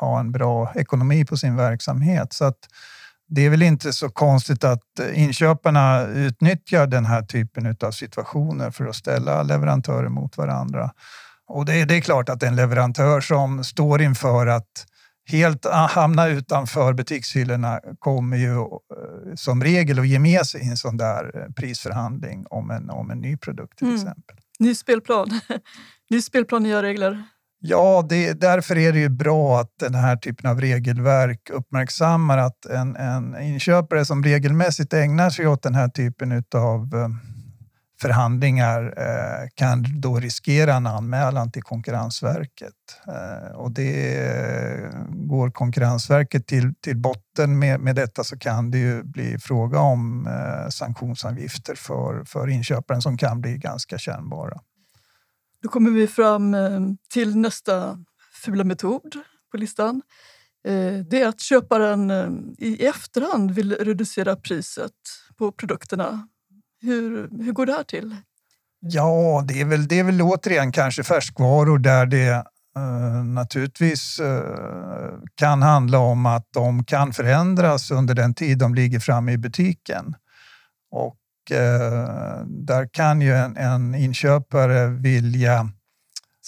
ha 0.00 0.20
en 0.20 0.32
bra 0.32 0.72
ekonomi 0.74 1.24
på 1.24 1.36
sin 1.36 1.56
verksamhet. 1.56 2.32
Så 2.32 2.44
att 2.44 2.58
det 3.28 3.46
är 3.46 3.50
väl 3.50 3.62
inte 3.62 3.92
så 3.92 4.08
konstigt 4.08 4.64
att 4.64 4.82
inköparna 5.14 6.06
utnyttjar 6.06 6.86
den 6.86 7.06
här 7.06 7.22
typen 7.22 7.76
av 7.80 7.90
situationer 7.90 8.70
för 8.70 8.86
att 8.86 8.96
ställa 8.96 9.42
leverantörer 9.42 10.08
mot 10.08 10.36
varandra. 10.36 10.90
Och 11.48 11.64
det, 11.64 11.84
det 11.84 11.96
är 11.96 12.00
klart 12.00 12.28
att 12.28 12.42
en 12.42 12.56
leverantör 12.56 13.20
som 13.20 13.64
står 13.64 14.02
inför 14.02 14.46
att 14.46 14.86
helt 15.28 15.66
hamna 15.90 16.28
utanför 16.28 16.92
butikshyllorna 16.92 17.80
kommer 17.98 18.36
ju 18.36 18.56
eh, 18.56 19.34
som 19.34 19.62
regel 19.62 19.98
att 19.98 20.08
ge 20.08 20.18
med 20.18 20.46
sig 20.46 20.60
i 20.62 20.68
en 20.68 20.76
sån 20.76 20.96
där 20.96 21.38
eh, 21.38 21.52
prisförhandling 21.52 22.46
om 22.50 22.70
en, 22.70 22.90
om 22.90 23.10
en 23.10 23.18
ny 23.18 23.36
produkt 23.36 23.78
till 23.78 23.86
mm. 23.86 23.96
exempel. 23.96 24.36
Ny 24.58 24.74
spelplan. 24.74 25.40
ny 26.10 26.22
spelplan, 26.22 26.62
nya 26.62 26.82
regler. 26.82 27.24
Ja, 27.60 28.06
det, 28.08 28.32
därför 28.32 28.78
är 28.78 28.92
det 28.92 28.98
ju 28.98 29.08
bra 29.08 29.60
att 29.60 29.72
den 29.78 29.94
här 29.94 30.16
typen 30.16 30.50
av 30.50 30.60
regelverk 30.60 31.50
uppmärksammar 31.50 32.38
att 32.38 32.66
en, 32.66 32.96
en 32.96 33.42
inköpare 33.42 34.04
som 34.04 34.24
regelmässigt 34.24 34.92
ägnar 34.92 35.30
sig 35.30 35.46
åt 35.46 35.62
den 35.62 35.74
här 35.74 35.88
typen 35.88 36.44
av 36.54 36.88
förhandlingar 38.00 38.94
eh, 38.96 39.48
kan 39.54 40.00
då 40.00 40.16
riskera 40.16 40.74
en 40.74 40.86
anmälan 40.86 41.50
till 41.50 41.62
Konkurrensverket. 41.62 42.74
Eh, 43.06 43.56
och 43.56 43.70
det 43.70 44.92
går 45.08 45.50
Konkurrensverket 45.50 46.46
till, 46.46 46.74
till 46.80 46.96
botten 46.96 47.58
med, 47.58 47.80
med 47.80 47.96
detta 47.96 48.24
så 48.24 48.38
kan 48.38 48.70
det 48.70 48.78
ju 48.78 49.02
bli 49.02 49.38
fråga 49.38 49.80
om 49.80 50.26
eh, 50.26 50.68
sanktionsavgifter 50.68 51.74
för, 51.74 52.24
för 52.24 52.48
inköparen 52.48 53.02
som 53.02 53.16
kan 53.18 53.40
bli 53.40 53.58
ganska 53.58 53.98
kännbara. 53.98 54.60
Då 55.62 55.68
kommer 55.68 55.90
vi 55.90 56.06
fram 56.06 56.56
till 57.10 57.36
nästa 57.36 58.04
fula 58.44 58.64
metod 58.64 59.14
på 59.50 59.56
listan. 59.56 60.02
Det 61.10 61.22
är 61.22 61.28
att 61.28 61.40
köparen 61.40 62.10
i 62.58 62.86
efterhand 62.86 63.50
vill 63.50 63.72
reducera 63.72 64.36
priset 64.36 64.92
på 65.38 65.52
produkterna 65.52 66.28
hur, 66.80 67.28
hur 67.44 67.52
går 67.52 67.66
det 67.66 67.72
här 67.72 67.82
till? 67.82 68.16
Ja, 68.80 69.44
det 69.48 69.60
är, 69.60 69.64
väl, 69.64 69.88
det 69.88 69.98
är 69.98 70.04
väl 70.04 70.22
återigen 70.22 70.72
kanske 70.72 71.02
färskvaror 71.02 71.78
där 71.78 72.06
det 72.06 72.28
eh, 72.76 73.24
naturligtvis 73.24 74.18
eh, 74.20 75.10
kan 75.34 75.62
handla 75.62 75.98
om 75.98 76.26
att 76.26 76.48
de 76.52 76.84
kan 76.84 77.12
förändras 77.12 77.90
under 77.90 78.14
den 78.14 78.34
tid 78.34 78.58
de 78.58 78.74
ligger 78.74 79.00
framme 79.00 79.32
i 79.32 79.38
butiken. 79.38 80.14
Och 80.90 81.52
eh, 81.56 82.44
där 82.46 82.88
kan 82.92 83.20
ju 83.20 83.34
en, 83.34 83.56
en 83.56 83.94
inköpare 83.94 84.86
vilja 84.86 85.70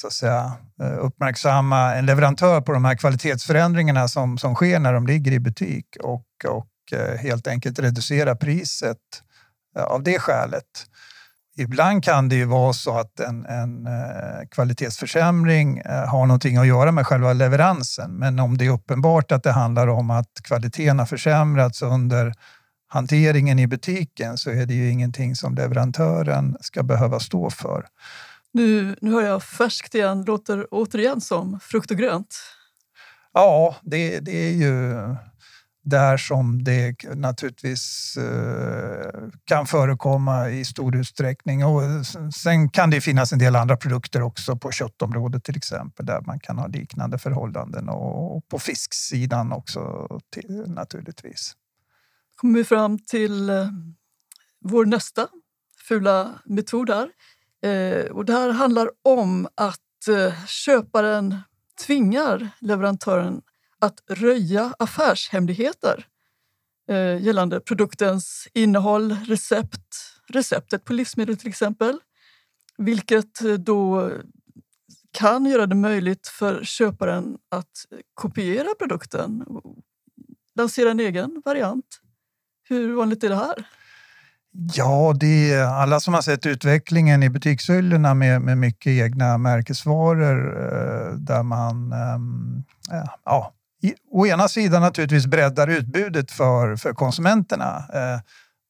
så 0.00 0.06
att 0.06 0.12
säga, 0.12 0.52
eh, 0.82 0.98
uppmärksamma 0.98 1.94
en 1.94 2.06
leverantör 2.06 2.60
på 2.60 2.72
de 2.72 2.84
här 2.84 2.94
kvalitetsförändringarna 2.94 4.08
som, 4.08 4.38
som 4.38 4.54
sker 4.54 4.78
när 4.78 4.92
de 4.92 5.06
ligger 5.06 5.32
i 5.32 5.40
butik 5.40 5.96
och, 6.02 6.26
och 6.48 6.98
eh, 6.98 7.18
helt 7.18 7.46
enkelt 7.46 7.78
reducera 7.78 8.36
priset 8.36 8.98
av 9.76 10.02
det 10.02 10.18
skälet. 10.18 10.86
Ibland 11.56 12.04
kan 12.04 12.28
det 12.28 12.36
ju 12.36 12.44
vara 12.44 12.72
så 12.72 12.98
att 12.98 13.20
en, 13.20 13.46
en 13.46 13.86
eh, 13.86 14.48
kvalitetsförsämring 14.50 15.78
eh, 15.78 16.06
har 16.08 16.26
någonting 16.26 16.56
att 16.56 16.66
göra 16.66 16.92
med 16.92 17.06
själva 17.06 17.32
leveransen. 17.32 18.10
Men 18.18 18.38
om 18.38 18.58
det 18.58 18.66
är 18.66 18.70
uppenbart 18.70 19.32
att 19.32 19.42
det 19.42 19.52
handlar 19.52 19.86
om 19.86 20.10
att 20.10 20.30
kvaliteten 20.42 20.98
har 20.98 21.06
försämrats 21.06 21.82
under 21.82 22.34
hanteringen 22.88 23.58
i 23.58 23.66
butiken 23.66 24.38
så 24.38 24.50
är 24.50 24.66
det 24.66 24.74
ju 24.74 24.90
ingenting 24.90 25.36
som 25.36 25.54
leverantören 25.54 26.56
ska 26.60 26.82
behöva 26.82 27.20
stå 27.20 27.50
för. 27.50 27.86
Nu, 28.52 28.96
nu 29.00 29.12
hör 29.12 29.22
jag 29.22 29.42
färskt 29.42 29.94
igen, 29.94 30.24
låter 30.24 30.66
återigen 30.70 31.20
som 31.20 31.60
frukt 31.60 31.90
och 31.90 31.96
grönt. 31.96 32.36
Ja, 33.32 33.76
det, 33.82 34.20
det 34.20 34.48
är 34.48 34.52
ju 34.52 34.94
där 35.82 36.16
som 36.16 36.64
det 36.64 36.94
naturligtvis 37.14 38.16
eh, 38.16 39.28
kan 39.44 39.66
förekomma 39.66 40.50
i 40.50 40.64
stor 40.64 40.96
utsträckning. 40.96 41.64
Och 41.64 41.82
sen 42.34 42.70
kan 42.70 42.90
det 42.90 43.00
finnas 43.00 43.32
en 43.32 43.38
del 43.38 43.56
andra 43.56 43.76
produkter 43.76 44.22
också 44.22 44.56
på 44.56 44.70
köttområdet 44.70 45.44
till 45.44 45.56
exempel 45.56 46.06
där 46.06 46.20
man 46.20 46.40
kan 46.40 46.58
ha 46.58 46.66
liknande 46.66 47.18
förhållanden 47.18 47.88
och 47.88 48.48
på 48.48 48.58
fisksidan 48.58 49.52
också 49.52 50.08
till, 50.32 50.64
naturligtvis. 50.66 51.52
kommer 52.36 52.58
vi 52.58 52.64
fram 52.64 52.98
till 52.98 53.50
eh, 53.50 53.68
vår 54.64 54.84
nästa 54.84 55.28
fula 55.88 56.40
metod 56.44 56.90
här. 56.90 57.10
Eh, 57.70 58.04
och 58.04 58.24
det 58.24 58.32
här 58.32 58.50
handlar 58.50 58.88
om 59.02 59.48
att 59.54 59.80
köparen 60.46 61.36
tvingar 61.86 62.48
leverantören 62.60 63.42
att 63.80 64.00
röja 64.08 64.74
affärshemligheter 64.78 66.06
eh, 66.90 67.22
gällande 67.22 67.60
produktens 67.60 68.48
innehåll, 68.54 69.16
recept, 69.26 69.96
receptet 70.28 70.84
på 70.84 70.92
livsmedel 70.92 71.36
till 71.36 71.48
exempel. 71.48 71.98
Vilket 72.78 73.44
eh, 73.44 73.52
då 73.52 74.10
kan 75.10 75.46
göra 75.46 75.66
det 75.66 75.74
möjligt 75.74 76.28
för 76.28 76.64
köparen 76.64 77.38
att 77.50 77.86
kopiera 78.14 78.68
produkten 78.78 79.42
och 79.42 79.76
lansera 80.56 80.90
en 80.90 81.00
egen 81.00 81.42
variant. 81.44 82.00
Hur 82.68 82.94
vanligt 82.94 83.24
är 83.24 83.28
det 83.28 83.36
här? 83.36 83.64
Ja, 84.52 85.14
det 85.20 85.52
är 85.52 85.64
alla 85.64 86.00
som 86.00 86.14
har 86.14 86.22
sett 86.22 86.46
utvecklingen 86.46 87.22
i 87.22 87.30
butikshyllorna 87.30 88.14
med, 88.14 88.42
med 88.42 88.58
mycket 88.58 88.90
egna 88.90 89.38
märkesvaror 89.38 90.62
eh, 90.62 91.14
där 91.14 91.42
man 91.42 91.92
ehm, 91.92 92.64
eh, 92.92 93.10
ja, 93.24 93.52
å 94.10 94.26
ena 94.26 94.48
sidan 94.48 94.82
naturligtvis 94.82 95.26
breddar 95.26 95.68
utbudet 95.68 96.30
för, 96.30 96.76
för 96.76 96.92
konsumenterna. 96.92 97.84
Eh, 97.94 98.20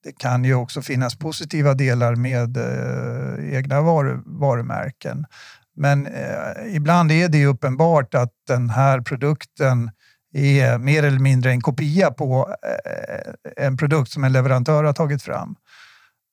det 0.04 0.12
kan 0.18 0.44
ju 0.44 0.54
också 0.54 0.82
finnas 0.82 1.18
positiva 1.18 1.74
delar 1.74 2.14
med 2.14 2.56
eh, 2.56 3.54
egna 3.56 3.80
varu, 3.80 4.22
varumärken. 4.26 5.26
Men 5.76 6.06
eh, 6.06 6.76
ibland 6.76 7.12
är 7.12 7.28
det 7.28 7.46
uppenbart 7.46 8.14
att 8.14 8.32
den 8.46 8.70
här 8.70 9.00
produkten 9.00 9.90
är 10.34 10.78
mer 10.78 11.02
eller 11.02 11.18
mindre 11.18 11.50
en 11.50 11.60
kopia 11.60 12.10
på 12.10 12.54
en 13.56 13.76
produkt 13.76 14.10
som 14.10 14.24
en 14.24 14.32
leverantör 14.32 14.84
har 14.84 14.92
tagit 14.92 15.22
fram. 15.22 15.56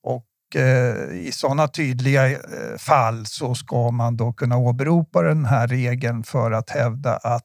Och 0.03 0.25
i 1.13 1.31
sådana 1.31 1.67
tydliga 1.67 2.37
fall 2.77 3.25
så 3.25 3.55
ska 3.55 3.91
man 3.91 4.17
då 4.17 4.33
kunna 4.33 4.57
åberopa 4.57 5.21
den 5.21 5.45
här 5.45 5.67
regeln 5.67 6.23
för 6.23 6.51
att 6.51 6.69
hävda 6.69 7.17
att 7.17 7.43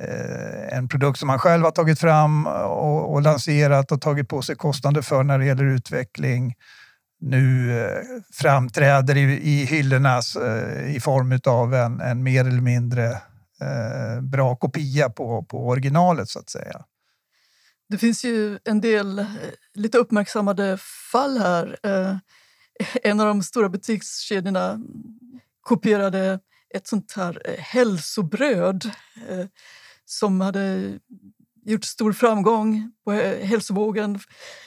Eh, 0.00 0.78
en 0.78 0.88
produkt 0.88 1.18
som 1.18 1.26
man 1.26 1.38
själv 1.38 1.64
har 1.64 1.70
tagit 1.70 2.00
fram 2.00 2.46
och, 2.46 3.12
och, 3.12 3.22
lanserat 3.22 3.92
och 3.92 4.00
tagit 4.00 4.28
på 4.28 4.42
sig 4.42 4.56
kostnader 4.56 5.02
för 5.02 5.22
när 5.22 5.38
det 5.38 5.46
gäller 5.46 5.64
utveckling 5.64 6.54
nu 7.20 7.78
eh, 7.80 8.02
framträder 8.32 9.16
i, 9.16 9.22
i 9.22 9.64
hyllorna 9.64 10.16
eh, 10.16 10.96
i 10.96 11.00
form 11.00 11.40
av 11.46 11.74
en, 11.74 12.00
en 12.00 12.22
mer 12.22 12.40
eller 12.40 12.60
mindre 12.60 13.06
eh, 13.60 14.20
bra 14.22 14.56
kopia 14.56 15.10
på, 15.10 15.42
på 15.42 15.68
originalet 15.68 16.28
så 16.28 16.38
att 16.38 16.50
säga. 16.50 16.84
Det 17.88 17.98
finns 17.98 18.24
ju 18.24 18.58
en 18.64 18.80
del 18.80 19.18
eh, 19.18 19.26
lite 19.74 19.98
uppmärksammade 19.98 20.78
fall 21.12 21.38
här. 21.38 21.78
Eh, 21.82 22.16
en 23.02 23.20
av 23.20 23.26
de 23.26 23.42
stora 23.42 23.68
butikskedjorna 23.68 24.78
kopierade 25.60 26.40
ett 26.74 26.86
sånt 26.86 27.12
här 27.16 27.56
hälsobröd 27.58 28.90
som 30.08 30.40
hade 30.40 30.98
gjort 31.64 31.84
stor 31.84 32.12
framgång 32.12 32.92
på 33.04 33.12
eh, 33.12 33.46
hälsovågen. 33.46 34.18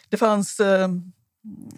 Det 0.10 0.18
fanns 0.18 0.60
eh, 0.60 0.90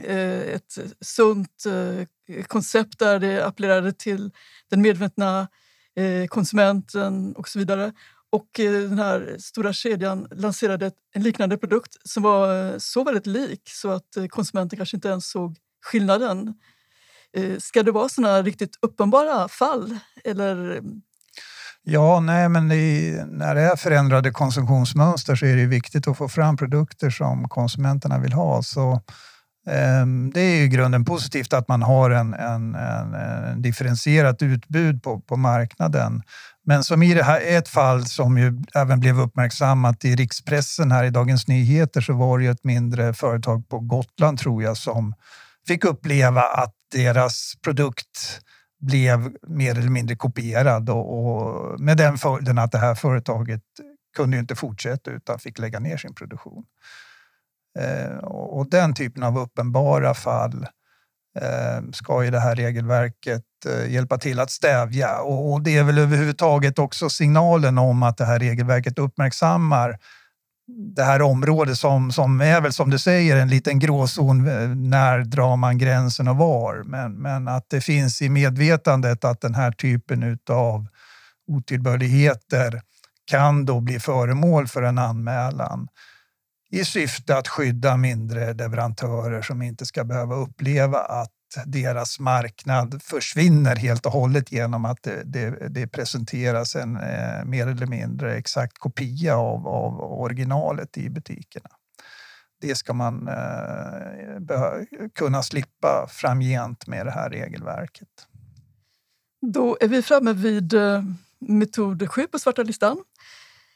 eh, 0.04 0.42
ett 0.42 0.78
sunt 1.02 1.64
eh, 1.66 2.44
koncept 2.44 3.00
där 3.00 3.20
det 3.20 3.46
appellerade 3.46 3.94
till 3.94 4.32
den 4.70 4.82
medvetna 4.82 5.48
eh, 5.96 6.28
konsumenten 6.28 7.36
och 7.36 7.48
så 7.50 7.60
vidare. 7.60 7.94
Och 8.30 8.50
den 8.56 9.00
här 9.00 9.36
stora 9.40 9.74
kedjan 9.74 10.28
lanserade 10.32 10.92
en 11.14 11.24
liknande 11.24 11.58
produkt 11.58 11.98
som 12.10 12.24
var 12.24 12.80
så 12.80 13.04
väldigt 13.04 13.28
lik 13.28 13.62
så 13.70 13.90
att 13.90 14.18
konsumenten 14.30 14.78
kanske 14.78 14.98
inte 14.98 15.08
ens 15.08 15.30
såg 15.30 15.58
skillnaden. 15.86 16.54
Ska 17.60 17.84
det 17.84 17.92
vara 17.92 18.10
såna 18.10 18.42
riktigt 18.42 18.78
uppenbara 18.82 19.48
fall 19.48 19.98
eller 20.24 20.84
Ja, 21.86 22.20
nej, 22.20 22.50
men 22.50 22.68
det, 22.70 23.26
när 23.28 23.56
det 23.56 23.62
är 23.62 23.76
förändrade 23.76 24.32
konsumtionsmönster 24.32 25.36
så 25.36 25.46
är 25.46 25.56
det 25.56 25.66
viktigt 25.66 26.08
att 26.08 26.18
få 26.18 26.30
fram 26.30 26.58
produkter 26.58 27.10
som 27.10 27.50
konsumenterna 27.50 28.20
vill 28.20 28.34
ha. 28.34 28.64
Så 28.64 28.92
eh, 29.68 30.06
det 30.34 30.42
är 30.42 30.64
i 30.64 30.68
grunden 30.68 31.06
positivt 31.06 31.54
att 31.54 31.68
man 31.68 31.82
har 31.82 32.10
en, 32.10 32.34
en, 32.34 32.76
en, 32.76 33.14
en 33.14 33.62
differentierat 33.62 34.42
utbud 34.42 35.04
på, 35.04 35.20
på 35.20 35.38
marknaden. 35.38 36.22
Men 36.66 36.84
som 36.84 37.04
i 37.04 37.14
det 37.14 37.24
här 37.24 37.42
ett 37.42 37.68
fall 37.68 38.06
som 38.06 38.38
ju 38.38 38.64
även 38.76 39.00
blev 39.00 39.20
uppmärksammat 39.20 40.06
i 40.06 40.16
rikspressen 40.16 40.92
här 40.92 41.04
i 41.04 41.10
Dagens 41.10 41.48
Nyheter 41.48 42.02
så 42.02 42.14
var 42.14 42.38
det 42.38 42.44
ju 42.44 42.52
ett 42.52 42.64
mindre 42.64 43.14
företag 43.14 43.70
på 43.70 43.80
Gotland 43.80 44.40
tror 44.40 44.64
jag 44.64 44.78
som 44.78 45.14
fick 45.68 45.86
uppleva 45.86 46.42
att 46.42 46.74
deras 46.92 47.54
produkt 47.64 48.42
blev 48.84 49.34
mer 49.48 49.78
eller 49.78 49.90
mindre 49.90 50.16
kopierad 50.16 50.90
och, 50.90 51.20
och 51.20 51.80
med 51.80 51.98
den 51.98 52.18
följden 52.18 52.58
att 52.58 52.72
det 52.72 52.78
här 52.78 52.96
företaget 52.96 53.62
kunde 54.16 54.38
inte 54.38 54.56
fortsätta 54.56 55.12
utan 55.12 55.40
fick 55.40 55.60
lägga 55.60 55.80
ner 55.80 55.98
sin 55.98 56.14
produktion. 56.14 56.64
Eh, 57.80 58.18
och, 58.18 58.58
och, 58.58 58.70
den 58.70 58.94
typen 58.94 59.24
av 59.24 59.40
uppenbara 59.40 60.14
fall 60.14 60.68
eh, 61.40 61.92
ska 61.94 62.24
ju 62.24 62.32
det 62.32 62.40
här 62.40 62.56
regelverket 62.56 63.44
eh, 63.66 63.94
hjälpa 63.94 64.18
till 64.18 64.40
att 64.40 64.52
stävja. 64.52 65.20
Och, 65.20 65.54
och, 65.54 65.62
det 65.62 65.78
är 65.78 65.84
väl 65.84 65.98
överhuvudtaget 65.98 66.80
också 66.80 67.10
signalen 67.10 67.78
om 67.78 68.04
att 68.04 68.18
det 68.18 68.26
här 68.26 68.40
regelverket 68.40 69.00
uppmärksammar 69.00 70.00
det 70.68 71.04
här 71.04 71.22
området 71.22 71.78
som, 71.78 72.12
som 72.12 72.42
är 72.42 72.62
väl 72.62 72.74
som 72.74 72.90
du 72.90 73.00
säger 73.00 73.38
en 73.38 73.50
liten 73.50 73.80
gråzon. 73.80 74.48
Eh, 74.48 74.70
när 74.70 75.20
drar 75.20 75.56
man 75.56 75.78
gränsen 75.78 76.28
och 76.28 76.38
var? 76.38 76.84
Men, 76.84 77.14
men 77.14 77.48
att 77.48 77.70
det 77.70 77.82
finns 77.82 78.22
i 78.22 78.30
medvetandet 78.30 79.26
att 79.26 79.42
den 79.42 79.56
här 79.56 79.72
typen 79.72 80.40
av 80.50 80.88
otillbörligheter 81.48 82.82
kan 83.26 83.66
då 83.66 83.80
bli 83.80 84.00
föremål 84.00 84.68
för 84.68 84.84
en 84.84 84.98
anmälan 84.98 85.88
i 86.74 86.86
syfte 86.86 87.38
att 87.38 87.48
skydda 87.48 87.98
mindre 87.98 88.54
leverantörer 88.54 89.42
som 89.42 89.62
inte 89.62 89.86
ska 89.86 90.04
behöva 90.04 90.36
uppleva 90.36 91.00
att 91.00 91.33
deras 91.66 92.20
marknad 92.20 93.04
försvinner 93.04 93.76
helt 93.76 94.06
och 94.06 94.12
hållet 94.12 94.52
genom 94.52 94.86
att 94.86 95.04
det, 95.04 95.24
det, 95.26 95.68
det 95.70 95.88
presenteras 95.88 96.76
en 96.76 96.96
eh, 96.96 97.46
mer 97.46 97.68
eller 97.68 97.86
mindre 97.86 98.36
exakt 98.36 98.78
kopia 98.78 99.38
av, 99.38 99.68
av 99.68 100.02
originalet 100.02 100.98
i 100.98 101.10
butikerna. 101.10 101.70
Det 102.62 102.76
ska 102.76 102.94
man 102.94 103.28
eh, 103.28 105.06
kunna 105.16 105.44
slippa 105.44 106.08
framgent 106.10 106.88
med 106.88 107.06
det 107.06 107.12
här 107.12 107.30
regelverket. 107.30 108.28
Då 109.42 109.78
är 109.82 109.88
vi 109.88 110.02
framme 110.02 110.34
vid 110.34 110.74
eh, 110.74 111.04
metod 111.40 112.10
7 112.10 112.28
på 112.28 112.40
svarta 112.40 112.64
listan. 112.64 112.98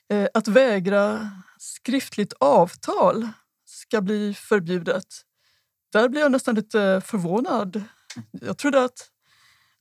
Eh, 0.10 0.28
att 0.34 0.48
vägra 0.48 1.32
skriftligt 1.60 2.34
avtal 2.40 3.30
ska 3.66 4.02
bli 4.02 4.34
förbjudet 4.34 5.06
där 5.94 6.10
blir 6.10 6.22
jag 6.22 6.32
nästan 6.32 6.56
lite 6.56 7.02
förvånad. 7.06 7.84
Jag 8.32 8.58
trodde 8.58 8.84
att, 8.84 9.08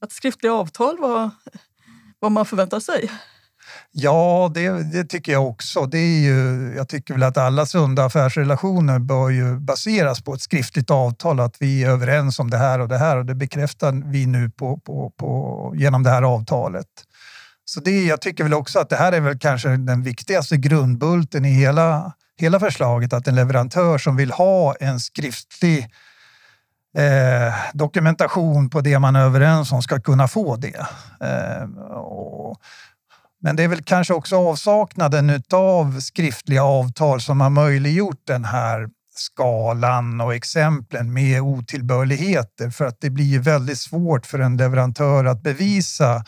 att 0.01 0.13
skriftliga 0.13 0.53
avtal 0.53 0.99
var 0.99 1.31
vad 2.19 2.33
man 2.33 2.47
förväntar 2.47 2.81
sig. 2.81 3.11
Ja, 3.93 4.51
det, 4.55 4.93
det, 4.93 5.05
tycker 5.05 5.33
jag 5.33 5.47
också. 5.47 5.87
Det 5.87 5.99
är 5.99 6.21
ju, 6.21 6.73
jag 6.77 6.89
tycker 6.89 7.15
väl 7.15 7.23
att 7.23 7.37
alla 7.37 7.67
sunda 7.67 8.05
affärsrelationer 8.05 8.99
bör 8.99 9.31
ju 9.31 9.57
baseras 9.57 10.23
på 10.23 10.35
ett 10.35 10.41
skriftligt 10.41 10.91
avtal, 10.91 11.41
att 11.41 11.57
vi 11.61 11.85
är 11.85 11.91
överens 11.91 12.39
om 12.39 12.51
det 12.51 12.57
här 12.57 12.79
och 12.79 12.89
det 12.89 12.99
här 12.99 13.17
och 13.17 13.27
det 13.27 13.35
bekräftar 13.35 14.11
vi 14.13 14.27
nu 14.27 14.51
på, 14.51 14.79
på, 14.79 15.11
på, 15.17 15.73
genom 15.77 16.03
det 16.03 16.11
här 16.11 16.23
avtalet. 16.23 16.87
Så 17.65 17.81
det, 17.81 18.05
jag 18.05 18.21
tycker 18.21 18.45
väl 18.45 18.55
också 18.55 18.79
att 18.79 18.89
det 18.89 18.97
här 18.97 19.13
är 19.13 19.21
väl 19.21 19.39
kanske 19.39 19.69
den 19.69 20.03
viktigaste 20.03 20.57
grundbulten 20.57 21.45
i 21.45 21.51
hela 21.51 22.13
hela 22.39 22.61
förslaget 22.61 23.13
att 23.13 23.29
en 23.29 23.35
leverantör 23.35 23.99
som 23.99 24.17
vill 24.17 24.31
ha 24.31 24.75
en 24.75 25.01
skriftlig 25.01 25.91
eh, 26.99 27.55
dokumentation 27.73 28.71
på 28.71 28.81
det 28.81 28.99
man 28.99 29.17
är 29.17 29.21
överens 29.21 29.73
om 29.73 29.83
ska 29.83 30.01
kunna 30.01 30.29
få 30.29 30.57
det. 30.57 30.87
Eh, 31.21 31.63
och, 31.91 32.57
men 33.43 33.57
det 33.57 33.63
är 33.63 33.69
väl 33.69 33.83
kanske 33.83 34.15
också 34.15 34.37
avsaknaden 34.37 35.43
av 35.53 36.01
skriftliga 36.01 36.65
avtal 36.65 37.21
som 37.21 37.41
har 37.41 37.51
möjliggjort 37.51 38.21
den 38.27 38.45
här 38.45 38.89
skalan 39.19 40.21
och 40.21 40.35
exemplen 40.35 41.13
med 41.13 41.41
otillbörligheter 41.41 42.71
för 42.71 42.85
att 42.85 43.01
det 43.01 43.11
blir 43.11 43.39
väldigt 43.39 43.79
svårt 43.79 44.27
för 44.27 44.39
en 44.39 44.57
leverantör 44.57 45.25
att 45.25 45.43
bevisa 45.43 46.25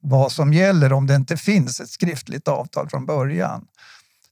vad 0.00 0.32
som 0.32 0.52
gäller 0.52 0.92
om 0.92 1.06
det 1.06 1.14
inte 1.14 1.36
finns 1.36 1.80
ett 1.80 1.90
skriftligt 1.90 2.48
avtal 2.48 2.88
från 2.88 3.06
början. 3.06 3.64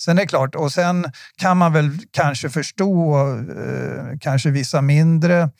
Sen 0.06 0.18
är 0.18 0.22
det 0.22 0.28
klart, 0.28 0.54
och 0.54 0.72
sen 0.72 1.12
kan 1.36 1.56
man 1.56 1.72
väl 1.72 1.98
kanske 2.10 2.50
förstå 2.50 3.16
eh, 3.36 4.18
kanske 4.20 4.50
vissa 4.50 4.82
mindre 4.82 5.50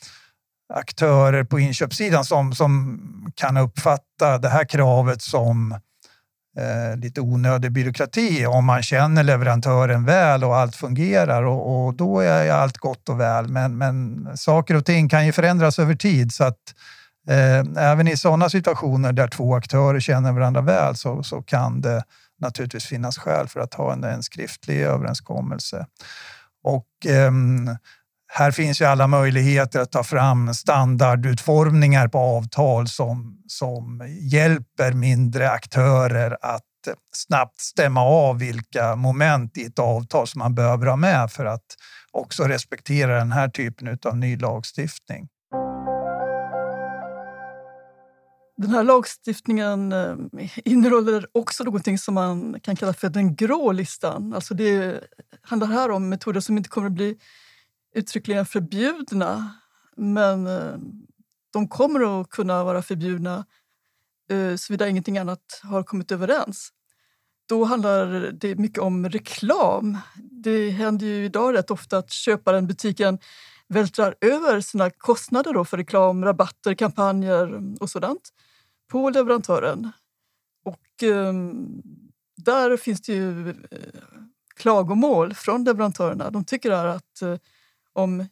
aktörer 0.75 1.45
på 1.45 1.61
inköpssidan 1.61 2.25
som, 2.25 2.55
som 2.55 3.01
kan 3.35 3.57
uppfatta 3.57 4.39
det 4.39 4.49
här 4.49 4.65
kravet 4.65 5.23
som 5.23 5.73
eh, 6.59 6.99
lite 6.99 7.21
onödig 7.21 7.73
byråkrati 7.73 8.47
om 8.47 8.65
man 8.65 8.83
känner 8.83 9.23
leverantören 9.23 10.05
väl 10.05 10.45
och 10.45 10.57
allt 10.57 10.77
fungerar 10.77 11.43
och, 11.43 11.87
och 11.87 11.95
då 11.95 12.21
är 12.21 12.51
allt 12.51 12.79
gott 12.79 13.09
och 13.09 13.21
väl. 13.21 13.49
Men, 13.49 13.79
men 13.79 14.29
saker 14.37 14.75
och 14.75 14.85
ting 14.85 15.09
kan 15.09 15.27
ju 15.27 15.33
förändras 15.33 15.79
över 15.79 15.95
tid 15.95 16.33
så 16.33 16.45
att 16.45 16.75
eh, 17.29 17.85
även 17.85 18.09
i 18.09 18.17
sådana 18.17 18.51
situationer 18.51 19.13
där 19.13 19.29
två 19.29 19.55
aktörer 19.55 20.01
känner 20.01 20.33
varandra 20.33 20.61
väl 20.61 20.97
så, 20.97 21.23
så 21.23 21.43
kan 21.43 21.81
det 21.81 22.03
naturligtvis 22.41 22.87
finnas 22.87 23.19
skäl 23.19 23.49
för 23.49 23.61
att 23.61 23.75
ha 23.75 23.93
en, 23.93 24.05
en 24.05 24.23
skriftlig 24.23 24.81
överenskommelse. 24.81 25.87
Och 26.65 27.07
eh, 27.07 27.33
här 28.33 28.51
finns 28.51 28.81
ju 28.81 28.85
alla 28.85 29.07
möjligheter 29.07 29.81
att 29.81 29.93
ta 29.93 30.05
fram 30.05 30.55
standardutformningar 30.55 32.09
på 32.09 32.19
avtal 32.19 32.89
som, 32.89 33.43
som 33.47 34.03
hjälper 34.21 34.93
mindre 34.93 35.51
aktörer 35.51 36.37
att 36.43 36.63
snabbt 37.17 37.61
stämma 37.61 38.01
av 38.01 38.39
vilka 38.39 38.97
moment 38.97 39.59
i 39.59 39.65
ett 39.65 39.79
avtal 39.79 40.27
som 40.27 40.39
man 40.39 40.55
behöver 40.55 40.87
ha 40.87 40.97
med 40.97 41.31
för 41.31 41.45
att 41.45 41.67
också 42.13 42.45
respektera 42.45 43.19
den 43.19 43.33
här 43.33 43.49
typen 43.49 43.99
av 44.05 44.17
ny 44.17 44.37
lagstiftning. 44.37 45.29
Den 48.57 48.71
här 48.71 48.85
lagstiftningen 48.85 49.93
eh, 49.93 50.17
innehåller 50.65 51.27
också 51.33 51.65
någonting 51.65 51.99
som 51.99 52.15
man 52.15 52.61
kan 52.61 52.77
kalla 52.77 52.93
för 52.93 53.09
den 53.09 53.37
grå 53.37 53.73
listan. 53.73 54.35
Alltså 54.35 54.55
det 54.55 55.01
handlar 55.43 55.69
här 55.69 55.91
om 55.91 56.09
metoder 56.09 56.41
som 56.41 56.57
inte 56.57 56.69
kommer 56.69 56.87
att 56.87 56.93
bli 56.93 57.19
uttryckligen 57.95 58.47
förbjudna 58.47 59.55
men 59.97 60.47
eh, 60.47 60.75
de 61.53 61.69
kommer 61.69 62.21
att 62.21 62.31
kunna 62.31 62.65
vara 62.65 62.83
förbjudna 62.83 63.45
eh, 64.31 64.57
såvida 64.57 64.89
ingenting 64.89 65.19
annat 65.19 65.61
har 65.63 65.83
kommit 65.83 66.13
överens. 66.13 66.71
Då 67.49 67.65
handlar 67.65 68.33
det 68.33 68.59
mycket 68.59 68.79
om 68.79 69.09
reklam. 69.09 69.99
Det 70.31 70.71
händer 70.71 71.07
ju 71.07 71.25
idag 71.25 71.55
rätt 71.55 71.71
ofta 71.71 71.99
att 71.99 72.11
köparen, 72.11 72.67
butiken, 72.67 73.19
vältrar 73.69 74.15
över 74.21 74.61
sina 74.61 74.91
kostnader 74.91 75.53
då 75.53 75.65
för 75.65 75.77
reklam, 75.77 76.25
rabatter, 76.25 76.75
kampanjer 76.75 77.63
och 77.81 77.91
sådant 77.91 78.33
på 78.91 79.11
leverantören. 79.11 79.91
Och 80.65 81.03
eh, 81.03 81.33
där 82.37 82.77
finns 82.77 83.01
det 83.01 83.13
ju 83.13 83.51
eh, 83.51 83.57
klagomål 84.57 85.35
från 85.35 85.65
leverantörerna. 85.65 86.31
De 86.31 86.45
tycker 86.45 86.71
att 86.71 87.23
eh, 87.23 87.37
om 87.93 88.27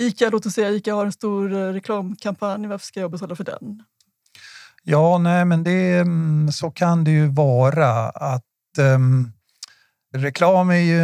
Ica, 0.00 0.30
låt 0.30 0.46
oss 0.46 0.54
säga 0.54 0.70
Ica 0.70 0.94
har 0.94 1.06
en 1.06 1.12
stor 1.12 1.52
eh, 1.52 1.72
reklamkampanj, 1.72 2.66
varför 2.66 2.86
ska 2.86 3.00
jag 3.00 3.10
betala 3.10 3.36
för 3.36 3.44
den? 3.44 3.82
Ja, 4.82 5.18
nej, 5.18 5.44
men 5.44 5.64
det, 5.64 5.98
mm, 5.98 6.52
så 6.52 6.70
kan 6.70 7.04
det 7.04 7.10
ju 7.10 7.26
vara 7.26 8.08
att 8.08 8.44
um, 8.78 9.32
reklam 10.14 10.70
är 10.70 10.74
ju 10.74 11.00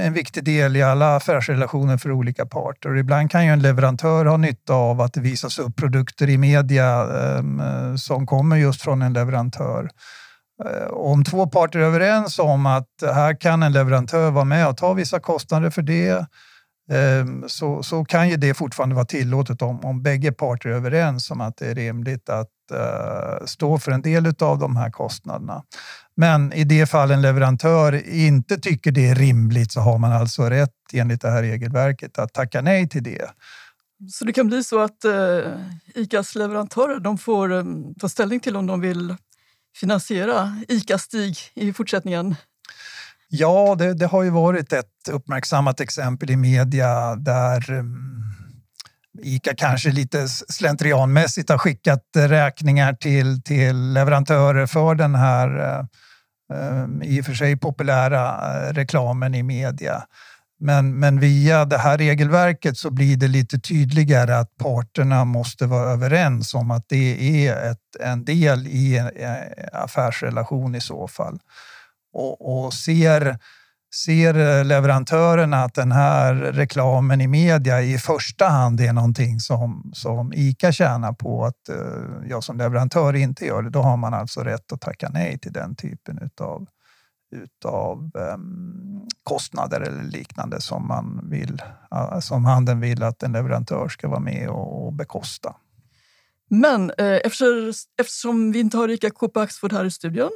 en 0.00 0.12
viktig 0.12 0.44
del 0.44 0.76
i 0.76 0.82
alla 0.82 1.16
affärsrelationer 1.16 1.96
för 1.96 2.12
olika 2.12 2.46
parter. 2.46 2.96
Ibland 2.96 3.30
kan 3.30 3.46
ju 3.46 3.52
en 3.52 3.62
leverantör 3.62 4.24
ha 4.24 4.36
nytta 4.36 4.74
av 4.74 5.00
att 5.00 5.12
det 5.12 5.20
visas 5.20 5.58
upp 5.58 5.76
produkter 5.76 6.28
i 6.28 6.38
media 6.38 6.86
ehm, 7.20 7.98
som 7.98 8.26
kommer 8.26 8.56
just 8.56 8.82
från 8.82 9.02
en 9.02 9.12
leverantör. 9.12 9.90
Eh, 10.64 10.90
om 10.90 11.24
två 11.24 11.46
parter 11.46 11.78
är 11.78 11.84
överens 11.84 12.38
om 12.38 12.66
att 12.66 12.88
här 13.02 13.40
kan 13.40 13.62
en 13.62 13.72
leverantör 13.72 14.30
vara 14.30 14.44
med 14.44 14.68
och 14.68 14.76
ta 14.76 14.92
vissa 14.92 15.20
kostnader 15.20 15.70
för 15.70 15.82
det 15.82 16.26
Ehm, 16.90 17.44
så, 17.48 17.82
så 17.82 18.04
kan 18.04 18.28
ju 18.28 18.36
det 18.36 18.54
fortfarande 18.54 18.94
vara 18.94 19.04
tillåtet 19.04 19.62
om, 19.62 19.80
om 19.84 20.02
bägge 20.02 20.32
parter 20.32 20.68
är 20.68 20.74
överens 20.74 21.30
om 21.30 21.40
att 21.40 21.56
det 21.56 21.66
är 21.66 21.74
rimligt 21.74 22.28
att 22.28 22.48
uh, 22.72 23.46
stå 23.46 23.78
för 23.78 23.92
en 23.92 24.02
del 24.02 24.26
av 24.40 24.58
de 24.58 24.76
här 24.76 24.90
kostnaderna. 24.90 25.62
Men 26.16 26.52
i 26.52 26.64
det 26.64 26.86
fall 26.86 27.10
en 27.10 27.22
leverantör 27.22 28.08
inte 28.08 28.58
tycker 28.58 28.92
det 28.92 29.08
är 29.08 29.14
rimligt 29.14 29.72
så 29.72 29.80
har 29.80 29.98
man 29.98 30.12
alltså 30.12 30.42
rätt 30.42 30.70
enligt 30.92 31.20
det 31.20 31.30
här 31.30 31.42
regelverket 31.42 32.18
att 32.18 32.34
tacka 32.34 32.60
nej 32.60 32.88
till 32.88 33.02
det. 33.02 33.30
Så 34.12 34.24
det 34.24 34.32
kan 34.32 34.46
bli 34.46 34.64
så 34.64 34.80
att 34.80 35.04
eh, 35.04 35.12
uh, 35.12 35.42
ICAs 35.94 36.34
leverantörer 36.34 37.00
de 37.00 37.18
får 37.18 37.52
um, 37.52 37.94
ta 37.94 38.08
ställning 38.08 38.40
till 38.40 38.56
om 38.56 38.66
de 38.66 38.80
vill 38.80 39.16
finansiera 39.76 40.56
ICA-Stig 40.68 41.36
i 41.54 41.72
fortsättningen? 41.72 42.36
Ja, 43.32 43.74
det, 43.78 43.94
det, 43.94 44.06
har 44.06 44.22
ju 44.22 44.30
varit 44.30 44.72
ett 44.72 45.08
uppmärksammat 45.10 45.80
exempel 45.80 46.30
i 46.30 46.36
media 46.36 47.16
där 47.16 47.70
mm, 47.70 48.20
Ica 49.22 49.54
kanske 49.54 49.90
lite 49.90 50.28
slentrianmässigt 50.28 51.50
har 51.50 51.58
skickat 51.58 52.04
räkningar 52.16 52.92
till, 52.92 53.42
till 53.42 53.92
leverantörer 53.92 54.66
för 54.66 54.94
den 54.94 55.14
här 55.14 55.58
eh, 55.58 55.78
eh, 56.58 56.86
i 57.02 57.20
och 57.20 57.24
för 57.24 57.34
sig 57.34 57.56
populära 57.56 58.28
eh, 58.28 58.72
reklamen 58.72 59.34
i 59.34 59.42
media. 59.42 60.02
Men, 60.60 60.98
men 60.98 61.20
via 61.20 61.64
det 61.64 61.78
här 61.78 61.98
regelverket 61.98 62.76
så 62.76 62.90
blir 62.90 63.16
det 63.16 63.28
lite 63.28 63.58
tydligare 63.58 64.36
att 64.36 64.56
parterna 64.56 65.24
måste 65.24 65.66
vara 65.66 65.90
överens 65.90 66.54
om 66.54 66.70
att 66.70 66.84
det 66.88 67.46
är 67.46 67.70
ett, 67.70 67.96
en 68.00 68.24
del 68.24 68.66
i 68.66 68.98
en 68.98 69.10
affärsrelation 69.72 70.74
i 70.74 70.80
så 70.80 71.08
fall 71.08 71.38
och, 72.12 72.64
och 72.64 72.74
ser, 72.74 73.38
ser 73.94 74.64
leverantörerna 74.64 75.64
att 75.64 75.74
den 75.74 75.92
här 75.92 76.34
reklamen 76.34 77.20
i 77.20 77.26
media 77.26 77.82
i 77.82 77.98
första 77.98 78.48
hand 78.48 78.80
är 78.80 78.92
någonting 78.92 79.40
som, 79.40 79.90
som 79.94 80.32
ICA 80.32 80.72
tjänar 80.72 81.12
på 81.12 81.44
att 81.44 81.68
eh, 81.68 82.28
jag 82.28 82.44
som 82.44 82.58
leverantör 82.58 83.16
inte 83.16 83.46
gör 83.46 83.62
det, 83.62 83.70
då 83.70 83.82
har 83.82 83.96
man 83.96 84.14
alltså 84.14 84.40
rätt 84.40 84.72
att 84.72 84.80
tacka 84.80 85.08
nej 85.08 85.38
till 85.38 85.52
den 85.52 85.76
typen 85.76 86.18
utav 86.22 86.66
utav 87.30 88.10
um, 88.14 89.08
kostnader 89.22 89.80
eller 89.80 90.02
liknande 90.02 90.60
som, 90.60 90.88
man 90.88 91.30
vill, 91.30 91.62
eh, 91.92 92.20
som 92.20 92.44
handeln 92.44 92.80
vill 92.80 93.02
att 93.02 93.22
en 93.22 93.32
leverantör 93.32 93.88
ska 93.88 94.08
vara 94.08 94.20
med 94.20 94.48
och, 94.48 94.92
bekosta. 94.92 95.56
Men 96.48 96.90
eh, 96.98 97.20
eftersom, 97.24 97.72
eftersom 98.00 98.52
vi 98.52 98.60
inte 98.60 98.76
har 98.76 98.88
Ica 98.88 99.10
Coop 99.10 99.36
Axfood 99.36 99.72
här 99.72 99.84
i 99.84 99.90
studion 99.90 100.30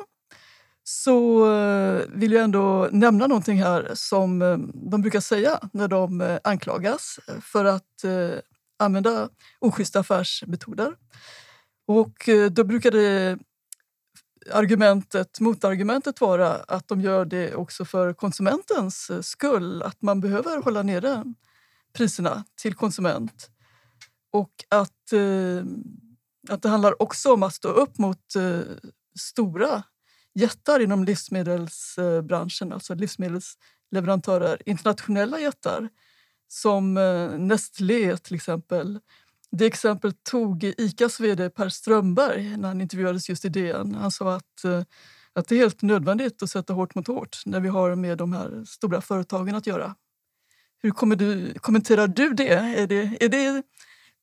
så 0.85 1.47
eh, 1.55 2.03
vill 2.09 2.33
jag 2.33 2.44
ändå 2.44 2.88
nämna 2.92 3.27
någonting 3.27 3.62
här 3.62 3.90
som 3.94 4.42
eh, 4.42 4.59
de 4.75 5.03
brukar 5.03 5.20
säga 5.20 5.61
när 5.73 5.88
de 5.88 6.20
eh, 6.20 6.38
anklagas 6.44 7.18
för 7.40 7.64
att 7.64 8.05
använda 8.79 9.29
oschyssta 9.59 10.01
affärsmetoder. 10.01 10.94
Och 11.87 12.29
då 12.51 12.64
brukar 12.64 12.90
det 12.90 13.38
argumentet, 14.53 15.40
motargumentet 15.40 16.20
vara 16.20 16.55
att 16.55 16.88
de 16.88 17.01
gör 17.01 17.25
det 17.25 17.55
också 17.55 17.85
för 17.85 18.12
konsumentens 18.12 19.11
skull. 19.23 19.83
Att 19.83 20.03
man 20.03 20.20
behöver 20.20 20.62
hålla 20.62 20.83
nere 20.83 21.25
priserna 21.92 22.44
till 22.62 22.75
konsument. 22.75 23.51
Och 24.33 24.53
att, 24.68 25.12
att 26.49 26.62
det 26.62 26.68
handlar 26.68 27.03
också 27.03 27.33
om 27.33 27.42
att 27.42 27.55
stå 27.55 27.68
upp 27.68 27.99
mot 27.99 28.33
stora 29.18 29.83
jättar 30.35 30.81
inom 30.81 31.05
livsmedelsbranschen, 31.05 32.68
eh, 32.68 32.75
alltså 32.75 32.94
livsmedelsleverantörer, 32.94 34.62
internationella 34.66 35.40
jättar 35.40 35.88
som 36.49 36.97
eh, 36.97 37.38
Nestlé 37.38 38.16
till 38.16 38.35
exempel. 38.35 39.01
Det 39.51 39.66
exempel 39.66 40.12
tog 40.12 40.64
Icas 40.64 41.20
vd 41.20 41.51
Per 41.51 41.68
Strömberg 41.68 42.57
när 42.57 42.68
han 42.68 42.81
intervjuades 42.81 43.29
just 43.29 43.44
i 43.44 43.49
DN. 43.49 43.94
Han 43.94 44.11
sa 44.11 44.35
att, 44.35 44.64
eh, 44.64 44.83
att 45.33 45.49
det 45.49 45.55
är 45.55 45.59
helt 45.59 45.83
nödvändigt 45.83 46.42
att 46.42 46.51
sätta 46.51 46.73
hårt 46.73 46.94
mot 46.94 47.07
hårt 47.07 47.42
när 47.47 47.61
vi 47.61 47.68
har 47.68 47.94
med 47.94 48.18
de 48.18 48.33
här 48.33 48.64
stora 48.66 49.01
företagen 49.01 49.55
att 49.55 49.66
göra. 49.66 49.94
Hur 50.83 50.90
kommer 50.90 51.16
du, 51.16 51.55
kommenterar 51.55 52.07
du 52.07 52.31
det? 52.35 52.55
Är 52.55 52.87
det, 52.87 53.16
är 53.20 53.29
det 53.29 53.62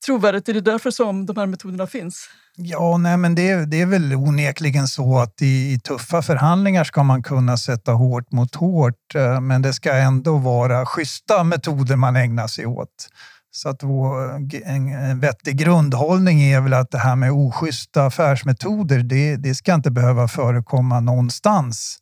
trovärdigt? 0.05 0.49
Är 0.49 0.53
det 0.53 0.61
därför 0.61 0.91
som 0.91 1.25
de 1.25 1.37
här 1.37 1.45
metoderna 1.45 1.87
finns? 1.87 2.29
Ja, 2.55 2.97
nej, 2.97 3.17
men 3.17 3.35
det, 3.35 3.65
det 3.65 3.81
är 3.81 3.85
väl 3.85 4.15
onekligen 4.15 4.87
så 4.87 5.19
att 5.19 5.41
i, 5.41 5.73
i, 5.73 5.79
tuffa 5.79 6.21
förhandlingar 6.21 6.83
ska 6.83 7.03
man 7.03 7.23
kunna 7.23 7.57
sätta 7.57 7.91
hårt 7.91 8.31
mot 8.31 8.55
hårt, 8.55 9.15
eh, 9.15 9.41
men 9.41 9.61
det 9.61 9.73
ska 9.73 9.93
ändå 9.93 10.37
vara 10.37 10.85
schyssta 10.85 11.43
metoder 11.43 11.95
man 11.95 12.15
ägnar 12.15 12.47
sig 12.47 12.65
åt. 12.65 13.09
Så 13.53 13.69
att 13.69 13.83
vår, 13.83 14.35
en, 14.65 14.87
en 14.87 15.19
vettig 15.19 15.57
grundhållning 15.57 16.41
är 16.41 16.61
väl 16.61 16.73
att 16.73 16.91
det 16.91 16.97
här 16.97 17.15
med 17.15 17.31
oschyssta 17.31 18.05
affärsmetoder, 18.05 18.99
det, 18.99 19.35
det 19.35 19.55
ska 19.55 19.73
inte 19.73 19.91
behöva 19.91 20.27
förekomma 20.27 20.99
någonstans, 20.99 21.97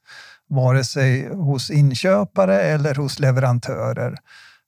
vare 0.49 0.83
sig 0.83 1.29
hos 1.29 1.69
inköpare 1.69 2.61
eller 2.61 2.95
hos 2.95 3.19
leverantörer. 3.19 4.17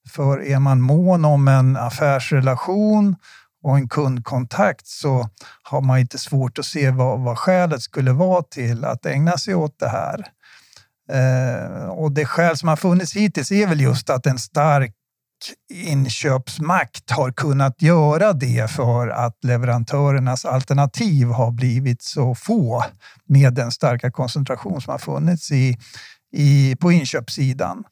För 0.10 0.44
är 0.44 0.60
man 0.60 0.82
mån 0.82 1.26
om 1.26 1.48
en 1.48 1.78
affärsrelation 1.78 3.16
och 3.64 3.78
en 3.78 3.90
kundkontakt 3.90 4.88
så 4.88 5.30
har 5.64 5.82
man 5.82 6.00
inte 6.00 6.18
svårt 6.18 6.60
att 6.60 6.66
se 6.66 6.92
vad, 6.92 7.20
vad 7.20 7.38
skälet 7.38 7.82
skulle 7.82 8.12
vara 8.12 8.44
till 8.44 8.86
att 8.86 9.06
ägna 9.06 9.38
sig 9.38 9.56
åt 9.56 9.80
det 9.80 9.90
här. 9.90 10.28
Eh, 11.12 11.86
och 11.86 12.12
det 12.12 12.26
skäl 12.26 12.58
som 12.58 12.70
har 12.70 12.76
funnits 12.76 13.16
hittills 13.16 13.52
är 13.52 13.68
väl 13.68 13.82
just 13.82 14.10
att 14.10 14.26
en 14.26 14.40
stark 14.40 14.94
inköpsmakt 15.74 17.12
har 17.12 17.32
kunnat 17.32 17.82
göra 17.82 18.34
det 18.34 18.72
för 18.72 19.08
att 19.08 19.44
leverantörernas 19.44 20.46
alternativ 20.46 21.28
har 21.28 21.52
blivit 21.52 22.02
så 22.02 22.36
få 22.36 22.86
med 23.26 23.54
den 23.54 23.72
starka 23.72 24.12
koncentration 24.12 24.82
som 24.82 24.92
har 24.92 25.00
funnits 25.00 25.52
i, 25.52 25.78
i, 26.34 26.76
på 26.76 26.92
inköpssidan. 26.92 27.84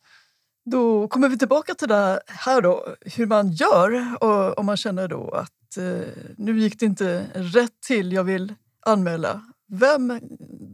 Då 0.71 1.07
kommer 1.07 1.29
vi 1.29 1.37
tillbaka 1.37 1.73
till 1.73 1.87
det 1.87 2.19
här 2.27 2.61
då, 2.61 2.95
hur 3.01 3.25
man 3.25 3.51
gör 3.51 4.15
och 4.23 4.59
om 4.59 4.65
man 4.65 4.77
känner 4.77 5.07
då 5.07 5.29
att 5.29 5.77
eh, 5.77 6.07
nu 6.37 6.59
gick 6.59 6.79
det 6.79 6.85
inte 6.85 7.25
rätt 7.33 7.81
till, 7.87 8.13
jag 8.13 8.23
vill 8.23 8.53
anmäla. 8.85 9.41
Vem 9.71 10.19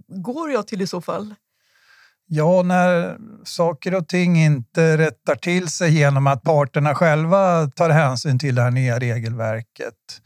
går 0.08 0.52
jag 0.52 0.68
till 0.68 0.82
i 0.82 0.88
så 0.88 1.02
fall? 1.02 1.36
Ja, 2.28 2.62
när 2.64 3.18
saker 3.44 3.96
och 3.96 4.08
ting 4.08 4.38
inte 4.38 4.98
rättar 4.98 5.36
till 5.36 5.68
sig 5.68 5.98
genom 5.98 6.28
att 6.28 6.44
parterna 6.44 6.96
själva 6.96 7.68
tar 7.68 7.90
hänsyn 7.90 8.40
till 8.40 8.56
det 8.56 8.62
här 8.62 8.72
nya 8.72 9.00
regelverket. 9.00 10.22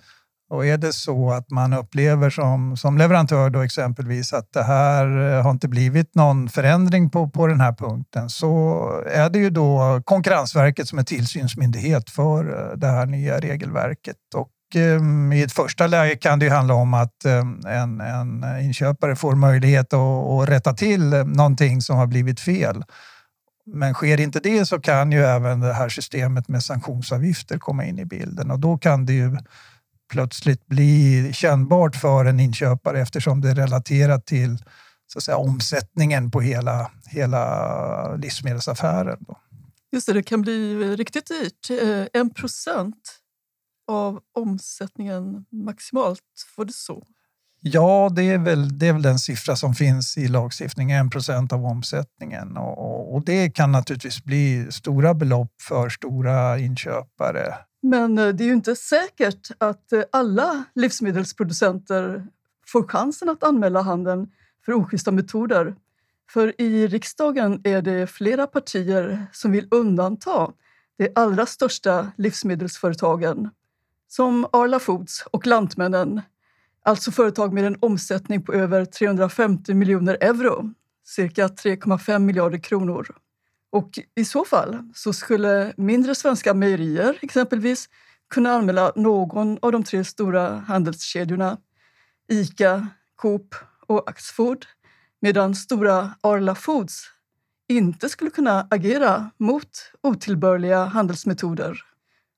Och 0.49 0.65
är 0.65 0.77
det 0.77 0.93
så 0.93 1.31
att 1.31 1.49
man 1.49 1.73
upplever 1.73 2.29
som, 2.29 2.77
som 2.77 2.97
leverantör 2.97 3.49
då 3.49 3.61
exempelvis 3.61 4.33
att 4.33 4.53
det 4.53 4.63
här 4.63 5.31
eh, 5.31 5.43
har 5.43 5.51
inte 5.51 5.67
blivit 5.67 6.15
någon 6.15 6.49
förändring 6.49 7.09
på, 7.09 7.29
på 7.29 7.47
den 7.47 7.61
här 7.61 7.73
punkten 7.73 8.29
så 8.29 8.83
är 9.07 9.29
det 9.29 9.39
ju 9.39 9.49
då 9.49 10.01
Konkurrensverket 10.05 10.87
som 10.87 10.99
är 10.99 11.03
tillsynsmyndighet 11.03 12.09
för 12.09 12.71
eh, 12.71 12.77
det 12.77 12.87
här 12.87 13.05
nya 13.05 13.39
regelverket. 13.39 14.17
Och 14.35 14.49
ehm, 14.75 15.33
i 15.33 15.41
ett 15.41 15.51
första 15.51 15.87
läge 15.87 16.15
kan 16.15 16.39
det 16.39 16.49
handla 16.49 16.73
om 16.73 16.93
att 16.93 17.25
ehm, 17.25 17.65
en, 17.65 18.01
en 18.01 18.59
inköpare 18.61 19.15
får 19.15 19.35
möjlighet 19.35 19.93
att, 19.93 19.99
att 19.99 20.49
rätta 20.49 20.73
till 20.73 21.09
någonting 21.09 21.81
som 21.81 21.97
har 21.97 22.07
blivit 22.07 22.39
fel. 22.39 22.83
Men 23.65 23.93
sker 23.93 24.19
inte 24.19 24.39
det 24.39 24.65
så 24.65 24.79
kan 24.79 25.11
ju 25.11 25.19
även 25.19 25.59
det 25.59 25.73
här 25.73 25.89
systemet 25.89 26.47
med 26.47 26.63
sanktionsavgifter 26.63 27.57
komma 27.57 27.85
in 27.85 27.99
i 27.99 28.05
bilden 28.05 28.51
och 28.51 28.59
då 28.59 28.77
kan 28.77 29.05
det 29.05 29.13
ju 29.13 29.37
plötsligt 30.09 30.67
bli 30.67 31.29
kännbart 31.33 31.95
för 31.95 32.25
en 32.25 32.39
inköpare 32.39 33.01
eftersom 33.01 33.41
det 33.41 33.49
är 33.49 33.55
relaterat 33.55 34.25
till 34.25 34.57
så 35.07 35.19
att 35.19 35.23
säga, 35.23 35.37
omsättningen 35.37 36.31
på 36.31 36.41
hela, 36.41 36.91
hela 37.07 38.15
livsmedelsaffären. 38.15 39.17
Då. 39.19 39.37
Just 39.91 40.07
det, 40.07 40.13
det 40.13 40.23
kan 40.23 40.41
bli 40.41 40.75
riktigt 40.95 41.27
dyrt. 41.27 41.81
Eh, 41.81 42.21
en 42.21 42.29
procent 42.33 43.19
av 43.87 44.19
omsättningen 44.37 45.45
maximalt? 45.51 46.21
Var 46.57 46.65
det 46.65 46.73
så? 46.73 47.03
Ja, 47.61 48.09
det 48.15 48.23
är, 48.23 48.37
väl, 48.37 48.77
det 48.77 48.87
är 48.87 48.93
väl 48.93 49.01
den 49.01 49.19
siffra 49.19 49.55
som 49.55 49.75
finns 49.75 50.17
i 50.17 50.27
lagstiftningen, 50.27 51.05
1 51.05 51.11
procent 51.11 51.53
av 51.53 51.65
omsättningen. 51.65 52.57
Och, 52.57 53.15
och, 53.15 53.25
det 53.25 53.49
kan 53.49 53.71
naturligtvis 53.71 54.23
bli 54.23 54.71
stora 54.71 55.13
belopp 55.13 55.61
för 55.61 55.89
stora 55.89 56.59
inköpare. 56.59 57.55
Men 57.81 58.17
eh, 58.17 58.27
det 58.27 58.43
är 58.43 58.45
ju 58.45 58.53
inte 58.53 58.75
säkert 58.75 59.51
att 59.57 59.93
eh, 59.93 60.03
alla 60.11 60.63
livsmedelsproducenter 60.75 62.27
får 62.67 62.87
chansen 62.87 63.29
att 63.29 63.43
anmäla 63.43 63.81
handeln 63.81 64.31
för 64.65 64.73
oschyssta 64.73 65.11
metoder. 65.11 65.75
För 66.31 66.61
i 66.61 66.87
riksdagen 66.87 67.61
är 67.63 67.81
det 67.81 68.07
flera 68.07 68.47
partier 68.47 69.27
som 69.31 69.51
vill 69.51 69.67
undanta 69.71 70.51
de 70.97 71.09
allra 71.15 71.45
största 71.45 72.11
livsmedelsföretagen 72.17 73.49
som 74.07 74.45
Arla 74.53 74.79
Foods 74.79 75.25
och 75.31 75.47
Lantmännen, 75.47 76.21
alltså 76.83 77.11
företag 77.11 77.53
med 77.53 77.65
en 77.65 77.77
omsättning 77.79 78.41
på 78.41 78.53
över 78.53 78.85
350 78.85 79.73
miljoner 79.73 80.17
euro, 80.21 80.73
cirka 81.05 81.47
3,5 81.47 82.19
miljarder 82.19 82.57
kronor. 82.57 83.07
Och 83.71 83.99
I 84.15 84.25
så 84.25 84.45
fall 84.45 84.91
så 84.93 85.13
skulle 85.13 85.73
mindre 85.77 86.15
svenska 86.15 86.53
mejerier 86.53 87.19
exempelvis 87.21 87.89
kunna 88.29 88.51
anmäla 88.51 88.91
någon 88.95 89.57
av 89.61 89.71
de 89.71 89.83
tre 89.83 90.03
stora 90.03 90.49
handelskedjorna 90.49 91.57
Ica, 92.31 92.87
Coop 93.15 93.55
och 93.87 94.09
Axfood 94.09 94.65
medan 95.21 95.55
stora 95.55 96.13
Arla 96.21 96.55
Foods 96.55 97.03
inte 97.69 98.09
skulle 98.09 98.31
kunna 98.31 98.67
agera 98.71 99.31
mot 99.37 99.91
otillbörliga 100.01 100.85
handelsmetoder. 100.85 101.83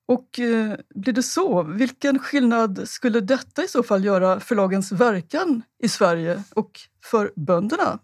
Och 0.06 0.40
eh, 0.40 0.76
blir 0.94 1.12
det 1.12 1.22
så, 1.22 1.62
vilken 1.62 2.18
skillnad 2.18 2.88
skulle 2.88 3.20
detta 3.20 3.64
i 3.64 3.68
så 3.68 3.82
fall 3.82 4.04
göra 4.04 4.40
för 4.40 4.54
lagens 4.54 4.92
verkan 4.92 5.62
i 5.82 5.88
Sverige 5.88 6.42
och 6.54 6.80
för 7.04 7.32
bönderna? 7.36 7.98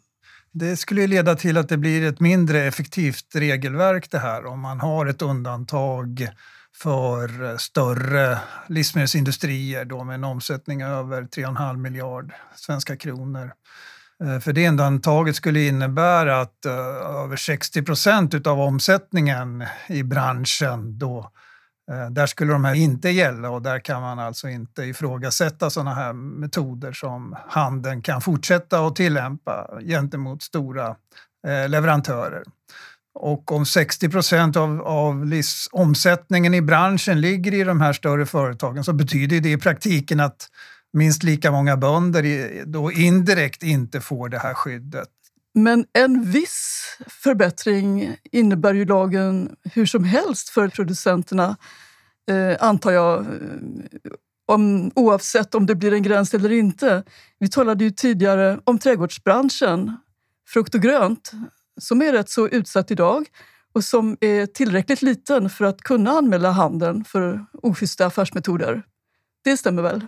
Det 0.58 0.76
skulle 0.76 1.06
leda 1.06 1.34
till 1.34 1.56
att 1.56 1.68
det 1.68 1.76
blir 1.76 2.04
ett 2.04 2.20
mindre 2.20 2.64
effektivt 2.64 3.34
regelverk 3.34 4.10
det 4.10 4.18
här 4.18 4.46
om 4.46 4.60
man 4.60 4.80
har 4.80 5.06
ett 5.06 5.22
undantag 5.22 6.28
för 6.76 7.56
större 7.56 8.38
livsmedelsindustrier 8.68 9.84
då 9.84 10.04
med 10.04 10.14
en 10.14 10.24
omsättning 10.24 10.82
över 10.82 11.22
3,5 11.22 11.76
miljard 11.76 12.32
svenska 12.54 12.96
kronor. 12.96 13.52
Eh, 14.24 14.40
för 14.40 14.52
det 14.52 14.68
undantaget 14.68 15.36
skulle 15.36 15.66
innebära 15.66 16.40
att 16.40 16.64
eh, 16.64 16.72
över 17.24 17.36
60 17.36 17.82
procent 17.82 18.46
av 18.46 18.60
omsättningen 18.60 19.64
i 19.88 20.02
branschen 20.02 20.98
då 20.98 21.30
Eh, 21.90 22.10
där 22.10 22.26
skulle 22.26 22.52
de 22.52 22.64
här 22.64 22.74
inte 22.74 23.10
gälla 23.10 23.50
och 23.50 23.62
där 23.62 23.78
kan 23.78 24.02
man 24.02 24.18
alltså 24.18 24.48
inte 24.48 24.82
ifrågasätta 24.82 25.70
sådana 25.70 25.94
här 25.94 26.12
metoder 26.12 26.92
som 26.92 27.36
handeln 27.48 28.02
kan 28.02 28.20
fortsätta 28.20 28.86
att 28.86 28.96
tillämpa 28.96 29.70
gentemot 29.82 30.42
stora 30.42 30.96
eh, 31.46 31.68
leverantörer. 31.68 32.42
Och 33.14 33.52
om 33.52 33.66
60 33.66 34.08
procent 34.08 34.56
av, 34.56 34.82
av 34.82 35.32
omsättningen 35.72 36.54
i 36.54 36.62
branschen 36.62 37.20
ligger 37.20 37.54
i 37.54 37.64
de 37.64 37.80
här 37.80 37.92
större 37.92 38.26
företagen 38.26 38.84
så 38.84 38.92
betyder 38.92 39.40
det 39.40 39.50
i 39.50 39.58
praktiken 39.58 40.20
att 40.20 40.48
minst 40.92 41.22
lika 41.22 41.50
många 41.50 41.76
bönder 41.76 42.50
då 42.64 42.92
indirekt 42.92 43.62
inte 43.62 44.00
får 44.00 44.28
det 44.28 44.38
här 44.38 44.54
skyddet. 44.54 45.08
Men 45.54 45.86
en 45.92 46.30
viss 46.30 46.84
förbättring 47.06 48.16
innebär 48.32 48.74
ju 48.74 48.84
lagen 48.84 49.56
hur 49.64 49.86
som 49.86 50.04
helst 50.04 50.48
för 50.48 50.68
producenterna, 50.68 51.56
eh, 52.30 52.56
antar 52.60 52.90
jag. 52.90 53.20
Eh, 53.20 54.12
om, 54.46 54.90
oavsett 54.94 55.54
om 55.54 55.66
det 55.66 55.74
blir 55.74 55.92
en 55.92 56.02
gräns 56.02 56.34
eller 56.34 56.52
inte. 56.52 57.04
Vi 57.38 57.48
talade 57.48 57.84
ju 57.84 57.90
tidigare 57.90 58.60
om 58.64 58.78
trädgårdsbranschen, 58.78 59.96
frukt 60.48 60.74
och 60.74 60.80
grönt, 60.80 61.32
som 61.80 62.02
är 62.02 62.12
rätt 62.12 62.30
så 62.30 62.48
utsatt 62.48 62.90
idag 62.90 63.26
och 63.72 63.84
som 63.84 64.16
är 64.20 64.46
tillräckligt 64.46 65.02
liten 65.02 65.50
för 65.50 65.64
att 65.64 65.80
kunna 65.80 66.10
anmäla 66.10 66.50
handeln 66.50 67.04
för 67.04 67.46
oschyssta 67.52 68.06
affärsmetoder. 68.06 68.82
Det 69.44 69.56
stämmer 69.56 69.82
väl? 69.82 70.06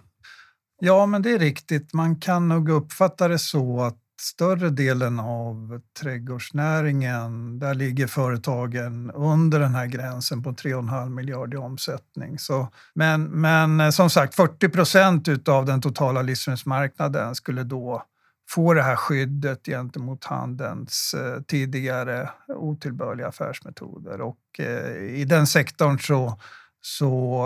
Ja, 0.81 1.07
men 1.07 1.23
det 1.23 1.31
är 1.31 1.39
riktigt. 1.39 1.95
Man 1.95 2.21
kan 2.21 2.49
nog 2.49 2.69
uppfatta 2.69 3.29
det 3.29 3.39
så 3.39 3.81
att 3.81 4.00
större 4.21 4.71
delen 4.71 5.21
av 5.21 5.81
trädgårdsnäringen, 6.01 7.59
där 7.59 7.75
ligger 7.75 8.07
företagen 8.07 9.11
under 9.11 9.61
den 9.61 9.75
här 9.75 9.87
gränsen 9.87 10.43
på 10.43 10.51
3,5 10.51 11.09
miljarder 11.11 11.55
i 11.55 11.61
omsättning. 11.61 12.39
Så, 12.39 12.69
men, 12.95 13.25
men 13.25 13.81
eh, 13.81 13.91
som 13.91 14.11
sagt, 14.11 14.35
40 14.35 14.69
procent 14.69 15.49
av 15.49 15.67
den 15.67 15.81
totala 15.81 16.23
livsmedelsmarknaden 16.23 17.35
skulle 17.35 17.63
då 17.63 18.03
få 18.51 18.75
det 18.75 18.83
här 18.83 18.97
skyddet 18.97 19.67
gentemot 19.67 20.25
handelns 20.25 21.15
eh, 21.15 21.43
tidigare 21.43 22.31
otillbörliga 22.49 23.29
affärsmetoder. 23.29 24.21
Och 24.21 24.39
eh, 24.59 24.97
i 24.97 25.25
den 25.25 25.47
sektorn 25.47 25.99
så, 25.99 26.39
så 26.81 27.43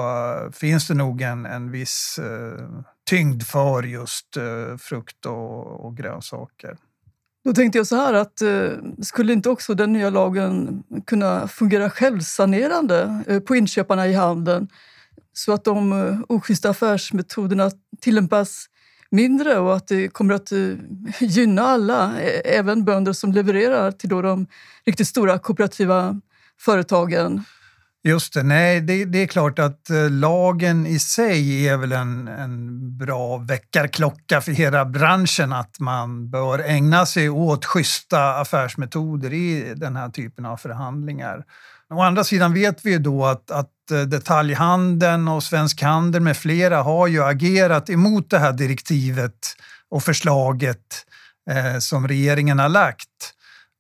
eh, 0.47 0.53
finns 0.53 0.89
det 0.89 0.95
nog 0.95 1.23
en, 1.23 1.47
en 1.47 1.71
viss 1.71 2.19
eh, 2.19 2.69
tyngd 3.11 3.43
för 3.43 3.83
just 3.83 4.37
eh, 4.37 4.77
frukt 4.79 5.27
och, 5.27 5.87
och 5.87 5.97
grönsaker. 5.97 6.77
Då 7.45 7.53
tänkte 7.53 7.79
jag 7.79 7.87
så 7.87 7.97
här 7.97 8.15
att 8.15 8.43
eh, 8.43 8.71
skulle 9.03 9.33
inte 9.33 9.51
också 9.51 9.75
den 9.75 9.93
nya 9.93 10.11
lagen 10.11 10.83
kunna 11.07 11.49
fungera 11.49 11.91
självsanerande 11.91 13.25
eh, 13.27 13.41
på 13.41 13.57
inköparna 13.57 14.07
i 14.09 14.15
handeln 14.15 14.69
så 15.33 15.53
att 15.53 15.65
de 15.65 15.93
eh, 15.93 16.19
oschyssta 16.29 16.71
affärsmetoderna 16.71 17.71
tillämpas 18.01 18.67
mindre 19.11 19.59
och 19.59 19.77
att 19.77 19.89
det 19.89 20.09
kommer 20.09 20.35
att 20.35 20.53
eh, 20.53 20.75
gynna 21.21 21.63
alla, 21.63 22.21
även 22.45 22.85
bönder 22.85 23.13
som 23.13 23.33
levererar 23.33 23.91
till 23.93 24.09
då 24.09 24.23
de 24.23 24.47
riktigt 24.87 25.09
stora 25.09 25.39
kooperativa 25.39 26.21
företagen. 26.61 27.45
Just 28.07 28.35
det. 28.35 28.43
Nej, 28.43 28.81
det, 28.81 29.05
det, 29.05 29.23
är 29.23 29.27
klart 29.27 29.59
att 29.59 29.91
eh, 29.91 30.11
lagen 30.11 30.87
i 30.87 30.99
sig 30.99 31.69
är 31.69 31.77
väl 31.77 31.93
en, 31.93 32.29
en 32.29 32.99
bra 32.99 33.37
väckarklocka 33.37 34.41
för 34.41 34.53
hela 34.53 34.85
branschen 34.85 35.53
att 35.53 35.81
man 35.81 36.31
bör 36.31 36.59
ägna 36.59 37.07
sig 37.07 37.31
åt 37.31 37.65
schyssta 37.65 38.35
affärsmetoder 38.35 39.33
i 39.33 39.75
den 39.77 39.97
här 39.97 40.09
typen 40.09 40.47
av 40.47 40.57
förhandlingar. 40.57 41.45
Å 41.95 42.01
andra 42.01 42.25
sidan 42.25 42.55
vet 42.55 42.87
vi 42.87 42.91
ju 42.91 42.99
då 42.99 43.25
att, 43.25 43.51
att 43.51 43.91
eh, 43.93 44.01
detaljhandeln 44.01 45.29
och 45.29 45.43
Svensk 45.43 45.83
Handel 45.83 46.23
med 46.23 46.37
flera 46.37 46.83
har 46.83 47.07
ju 47.07 47.25
agerat 47.25 47.91
emot 47.91 48.31
det 48.31 48.39
här 48.39 48.53
direktivet 48.53 49.57
och 49.91 50.03
förslaget 50.03 51.07
eh, 51.51 51.79
som 51.79 52.09
regeringen 52.09 52.59
har 52.59 52.69
lagt. 52.69 53.34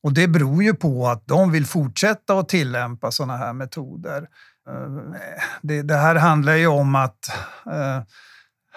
Och 0.04 0.12
det 0.12 0.28
beror 0.28 0.62
ju 0.62 0.74
på 0.74 1.08
att 1.08 1.26
de 1.26 1.52
vill 1.52 1.66
fortsätta 1.66 2.38
att 2.38 2.48
tillämpa 2.48 3.10
sådana 3.10 3.36
här 3.36 3.52
metoder. 3.52 4.28
Eh, 4.68 5.18
det, 5.62 5.82
det, 5.82 5.96
här 5.96 6.14
handlar 6.14 6.54
ju 6.54 6.66
om 6.66 6.94
att 6.94 7.28
eh, 7.66 8.02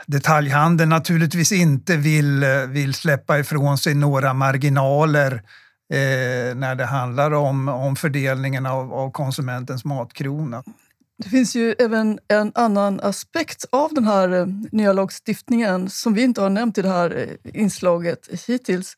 detaljhandeln 0.05 0.89
naturligtvis 0.89 1.51
inte 1.51 1.97
vill, 1.97 2.43
eh, 2.43 2.49
vill 2.49 2.93
släppa 2.93 3.39
ifrån 3.39 3.77
sig 3.77 3.93
några 3.93 4.33
marginaler 4.33 5.41
när 6.55 6.75
det 6.75 6.85
handlar 6.85 7.31
om, 7.31 7.67
om 7.67 7.95
fördelningen 7.95 8.65
av, 8.65 8.93
av 8.93 9.11
konsumentens 9.11 9.85
matkrona. 9.85 10.63
Det 11.23 11.29
finns 11.29 11.55
ju 11.55 11.75
även 11.79 12.19
en 12.27 12.51
annan 12.55 12.99
aspekt 12.99 13.65
av 13.69 13.93
den 13.93 14.05
här 14.05 14.53
nya 14.71 14.93
lagstiftningen 14.93 15.89
som 15.89 16.13
vi 16.13 16.21
inte 16.21 16.41
har 16.41 16.49
nämnt 16.49 16.77
i 16.77 16.81
det 16.81 16.89
här 16.89 17.37
inslaget 17.43 18.27
hittills. 18.47 18.95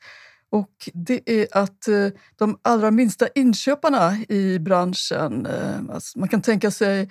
Och 0.51 0.89
det 0.93 1.29
är 1.29 1.47
att 1.51 1.87
eh, 1.87 2.07
de 2.35 2.59
allra 2.61 2.91
minsta 2.91 3.27
inköparna 3.35 4.17
i 4.29 4.59
branschen, 4.59 5.45
eh, 5.45 5.93
alltså 5.93 6.19
man 6.19 6.29
kan 6.29 6.41
tänka 6.41 6.71
sig 6.71 7.09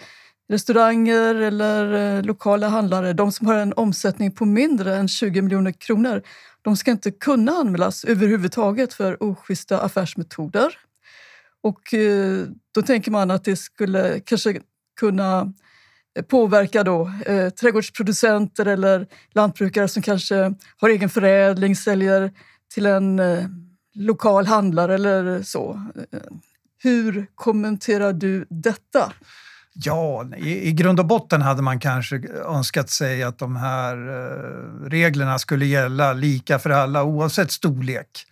restauranger 0.48 1.34
eller 1.34 2.16
eh, 2.16 2.24
lokala 2.24 2.68
handlare, 2.68 3.12
de 3.12 3.32
som 3.32 3.46
har 3.46 3.54
en 3.54 3.72
omsättning 3.76 4.32
på 4.32 4.44
mindre 4.44 4.96
än 4.96 5.08
20 5.08 5.42
miljoner 5.42 5.72
kronor, 5.72 6.22
de 6.62 6.76
ska 6.76 6.90
inte 6.90 7.10
kunna 7.10 7.52
anmälas 7.52 8.04
överhuvudtaget 8.04 8.94
för 8.94 9.22
oschyssta 9.22 9.80
affärsmetoder. 9.80 10.74
Och 11.62 11.94
då 12.74 12.82
tänker 12.82 13.10
man 13.10 13.30
att 13.30 13.44
det 13.44 13.56
skulle 13.56 14.20
kanske 14.20 14.60
kunna 15.00 15.52
påverka 16.22 16.84
då, 16.84 17.12
eh, 17.26 17.50
trädgårdsproducenter 17.50 18.66
eller 18.66 19.06
lantbrukare 19.32 19.88
som 19.88 20.02
kanske 20.02 20.54
har 20.76 20.88
egen 20.88 21.08
förädling, 21.08 21.76
säljer 21.76 22.32
till 22.74 22.86
en 22.86 23.18
eh, 23.18 23.44
lokal 23.94 24.46
handlare 24.46 24.94
eller 24.94 25.42
så. 25.42 25.82
Hur 26.82 27.26
kommenterar 27.34 28.12
du 28.12 28.46
detta? 28.50 29.12
Ja, 29.72 30.26
i, 30.36 30.68
i 30.68 30.72
grund 30.72 31.00
och 31.00 31.06
botten 31.06 31.42
hade 31.42 31.62
man 31.62 31.80
kanske 31.80 32.22
önskat 32.46 32.90
sig 32.90 33.22
att 33.22 33.38
de 33.38 33.56
här 33.56 33.96
eh, 34.08 34.88
reglerna 34.88 35.38
skulle 35.38 35.66
gälla 35.66 36.12
lika 36.12 36.58
för 36.58 36.70
alla 36.70 37.04
oavsett 37.04 37.50
storlek. 37.50 38.26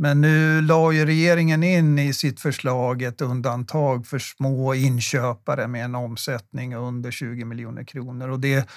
Men 0.00 0.20
nu 0.20 0.60
la 0.62 0.92
ju 0.92 1.06
regeringen 1.06 1.62
in 1.62 1.98
i 1.98 2.12
sitt 2.12 2.40
förslag 2.40 3.02
ett 3.02 3.20
undantag 3.20 4.06
för 4.06 4.18
små 4.18 4.74
inköpare 4.74 5.68
med 5.68 5.84
en 5.84 5.94
omsättning 5.94 6.74
under 6.76 7.10
20 7.10 7.44
miljoner 7.44 7.84
kronor. 7.84 8.28
Och 8.28 8.40
det 8.40 8.68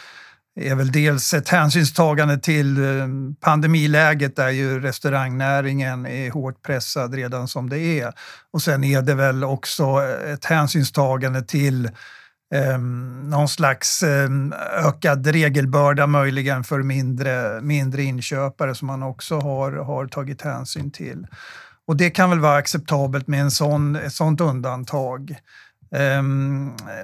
är 0.56 0.76
väl 0.76 0.92
dels 0.92 1.34
ett 1.34 1.50
hänsynstagande 1.50 2.38
till 2.38 2.78
eh, 2.78 3.08
pandemiläget 3.40 4.36
där 4.36 4.50
ju 4.50 4.80
restaurangnäringen 4.80 6.06
är 6.06 6.32
hårt 6.32 6.62
pressad 6.62 7.14
redan 7.14 7.48
som 7.48 7.70
det 7.70 7.80
är. 7.80 8.14
Och 8.54 8.62
sen 8.62 8.84
är 8.84 9.02
det 9.02 9.16
väl 9.16 9.44
också 9.44 9.84
eh, 9.84 10.34
ett 10.34 10.46
hänsynstagande 10.46 11.42
till 11.42 11.86
eh, 12.54 12.78
någon 13.24 13.48
slags 13.48 14.04
eh, 14.04 14.30
ökad 14.88 15.28
regelbörda 15.28 16.08
möjligen 16.08 16.64
för 16.64 16.84
mindre, 16.84 17.62
mindre 17.62 18.04
inköpare 18.04 18.76
som 18.76 18.88
man 18.88 19.04
också 19.04 19.40
har, 19.40 19.72
har 19.72 20.08
tagit 20.08 20.42
hänsyn 20.42 20.92
till. 20.92 21.28
Och 21.88 21.98
det 21.98 22.10
kan 22.10 22.30
väl 22.30 22.40
vara 22.40 22.58
acceptabelt 22.58 23.28
med 23.28 23.42
en 23.42 23.52
sån, 23.52 23.96
ett 23.96 24.14
sånt 24.14 24.42
undantag. 24.42 25.36
Eh, 25.96 26.24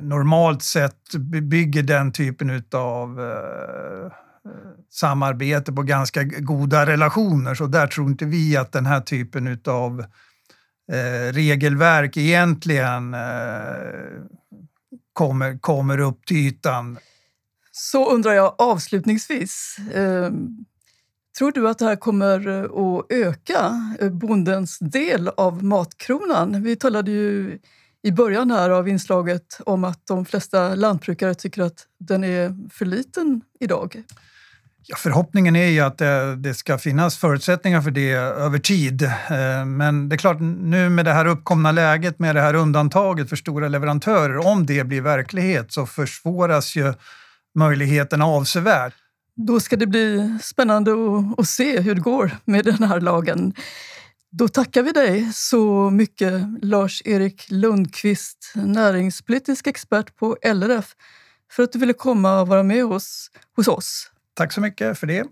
normalt 0.02 0.64
sett 0.64 1.14
bygger 1.42 1.84
den 1.84 2.12
typen 2.12 2.64
av 2.74 3.20
eh, 3.20 4.06
eh, 4.06 4.12
samarbete 4.90 5.74
på 5.74 5.84
ganska 5.84 6.24
goda 6.24 6.86
relationer 6.86 7.56
så 7.56 7.66
där 7.66 7.88
tror 7.88 8.10
inte 8.10 8.26
vi 8.26 8.58
att 8.58 8.72
den 8.72 8.86
här 8.86 9.02
typen 9.02 9.60
av 9.68 10.00
eh, 10.92 11.34
regelverk 11.34 12.18
egentligen 12.18 13.14
eh, 13.14 13.20
kommer, 15.14 15.60
kommer 15.60 15.98
upp 15.98 16.26
till 16.26 16.38
ytan. 16.38 16.98
Så 17.72 18.12
undrar 18.12 18.34
jag 18.34 18.56
avslutningsvis. 18.58 19.78
Eh, 19.94 20.32
tror 21.38 21.52
du 21.52 21.70
att 21.70 21.80
det 21.80 21.86
här 21.86 21.96
kommer 21.96 22.48
eh, 22.48 22.64
att 22.64 23.12
öka 23.12 23.96
eh, 24.00 24.10
bondens 24.10 24.80
del 24.80 25.28
av 25.28 25.64
matkronan? 25.64 26.64
Vi 26.64 26.76
talade 26.76 27.12
ju 27.12 27.60
i 28.04 28.12
början 28.12 28.52
här 28.52 28.70
av 28.70 28.88
inslaget 28.88 29.60
om 29.66 29.84
att 29.84 30.08
de 30.08 30.26
flesta 30.26 30.76
lantbrukare 30.76 31.36
tycker 31.36 31.62
att 31.62 31.86
den 32.00 32.24
är 32.24 32.70
för 32.70 32.86
liten 32.86 33.42
idag. 33.60 34.04
Ja, 34.90 34.96
förhoppningen 34.98 35.56
är 35.56 35.68
ju 35.68 35.80
att 35.80 35.98
det, 35.98 36.36
det, 36.36 36.54
ska 36.54 36.78
finnas 36.78 37.18
förutsättningar 37.18 37.82
för 37.82 37.92
det 37.92 38.12
över 38.12 38.60
tid. 38.60 39.04
Eh, 39.04 39.66
men 39.66 40.10
det 40.10 40.16
är 40.16 40.18
klart, 40.18 40.38
nu 40.42 40.90
med 40.90 41.06
det 41.06 41.14
här 41.14 41.26
uppkomna 41.26 41.72
läget 41.72 42.20
med 42.20 42.36
det 42.36 42.42
här 42.42 42.54
undantaget 42.54 43.30
för 43.30 43.36
stora 43.36 43.68
leverantörer, 43.68 44.48
om 44.48 44.66
det 44.66 44.84
blir 44.84 45.02
verklighet 45.02 45.72
så 45.74 45.86
försvåras 45.86 46.76
ju 46.76 46.94
möjligheterna 47.56 48.26
avsevärt. 48.26 48.94
Då 49.36 49.60
ska 49.60 49.76
det 49.76 49.88
bli 49.88 50.38
spännande 50.42 50.92
att, 50.92 51.40
att 51.40 51.48
se 51.48 51.82
hur 51.82 51.96
det 51.96 52.02
går 52.02 52.32
med 52.46 52.66
den 52.66 52.84
här 52.84 53.02
lagen. 53.02 53.54
Då 54.32 54.48
tackar 54.48 54.84
vi 54.84 54.92
dig 54.92 55.34
så 55.34 55.90
mycket, 55.90 56.34
Lars-Erik 56.62 57.52
Lundqvist, 57.52 58.54
näringspolitisk 58.56 59.68
expert 59.68 60.16
på 60.16 60.38
LRF, 60.44 60.96
för 61.52 61.64
att 61.64 61.72
du 61.72 61.80
ville 61.80 61.94
komma 61.94 62.42
och 62.42 62.48
vara 62.48 62.64
med 62.64 62.84
hos, 62.84 63.32
hos 63.56 63.68
oss. 63.68 64.12
Tack 64.34 64.54
så 64.54 64.62
mycket 64.62 65.00
för 65.00 65.08
det. 65.08 65.24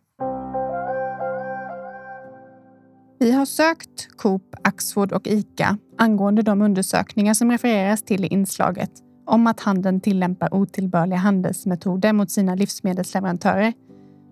Vi 3.19 3.31
har 3.31 3.45
sökt 3.45 4.17
Coop, 4.17 4.55
Axfood 4.63 5.11
och 5.11 5.27
ICA 5.27 5.77
angående 5.97 6.41
de 6.41 6.61
undersökningar 6.61 7.33
som 7.33 7.51
refereras 7.51 8.03
till 8.03 8.25
i 8.25 8.27
inslaget 8.27 8.91
om 9.25 9.47
att 9.47 9.59
handeln 9.59 10.01
tillämpar 10.01 10.53
otillbörliga 10.53 11.19
handelsmetoder 11.19 12.13
mot 12.13 12.31
sina 12.31 12.55
livsmedelsleverantörer. 12.55 13.73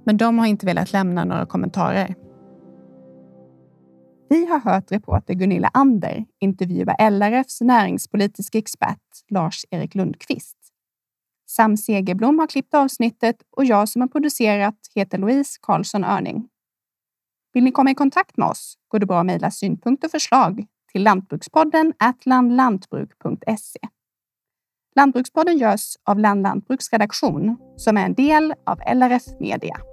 Men 0.06 0.18
de 0.18 0.40
har 0.40 0.46
inte 0.46 0.66
velat 0.66 0.94
lämna 0.94 1.24
några 1.24 1.46
kommentarer. 1.46 2.16
Vi 4.30 4.46
har 4.46 4.60
hört 4.60 4.92
reporter 4.92 5.34
Gunilla 5.34 5.70
Ander 5.74 6.26
intervjua 6.40 6.96
LRFs 7.10 7.62
näringspolitiska 7.62 8.58
expert 8.58 9.00
Lars-Erik 9.30 9.96
Lundqvist. 9.96 10.58
Sam 11.48 11.78
Segerblom 11.78 12.40
har 12.40 12.48
klippt 12.48 12.74
avsnittet 12.74 13.36
och 13.52 13.66
jag 13.66 13.90
som 13.90 14.02
har 14.02 14.08
producerat 14.08 14.76
heter 14.96 15.18
Louise 15.18 15.60
Karlsson 15.62 16.04
Örning. 16.04 16.48
Vill 17.54 17.64
ni 17.64 17.72
komma 17.72 17.92
i 17.92 17.96
kontakt 17.96 18.38
med 18.38 18.48
oss 18.48 18.78
går 18.88 19.00
det 19.00 19.06
bra 19.06 19.20
att 19.20 19.26
mejla 19.26 19.52
synpunkter 19.52 20.08
och 20.08 20.12
förslag 20.12 20.66
till 20.92 21.04
Lantbrukspodden 21.04 21.94
atlandlantbruk.se. 22.00 23.80
Lantbrukspodden 24.96 25.58
görs 25.58 25.96
av 26.04 26.20
Land 26.20 26.42
Lantbruks 26.42 26.92
redaktion 26.92 27.58
som 27.78 27.98
är 27.98 28.06
en 28.06 28.14
del 28.14 28.54
av 28.66 28.80
LRF 28.96 29.24
Media. 29.40 29.93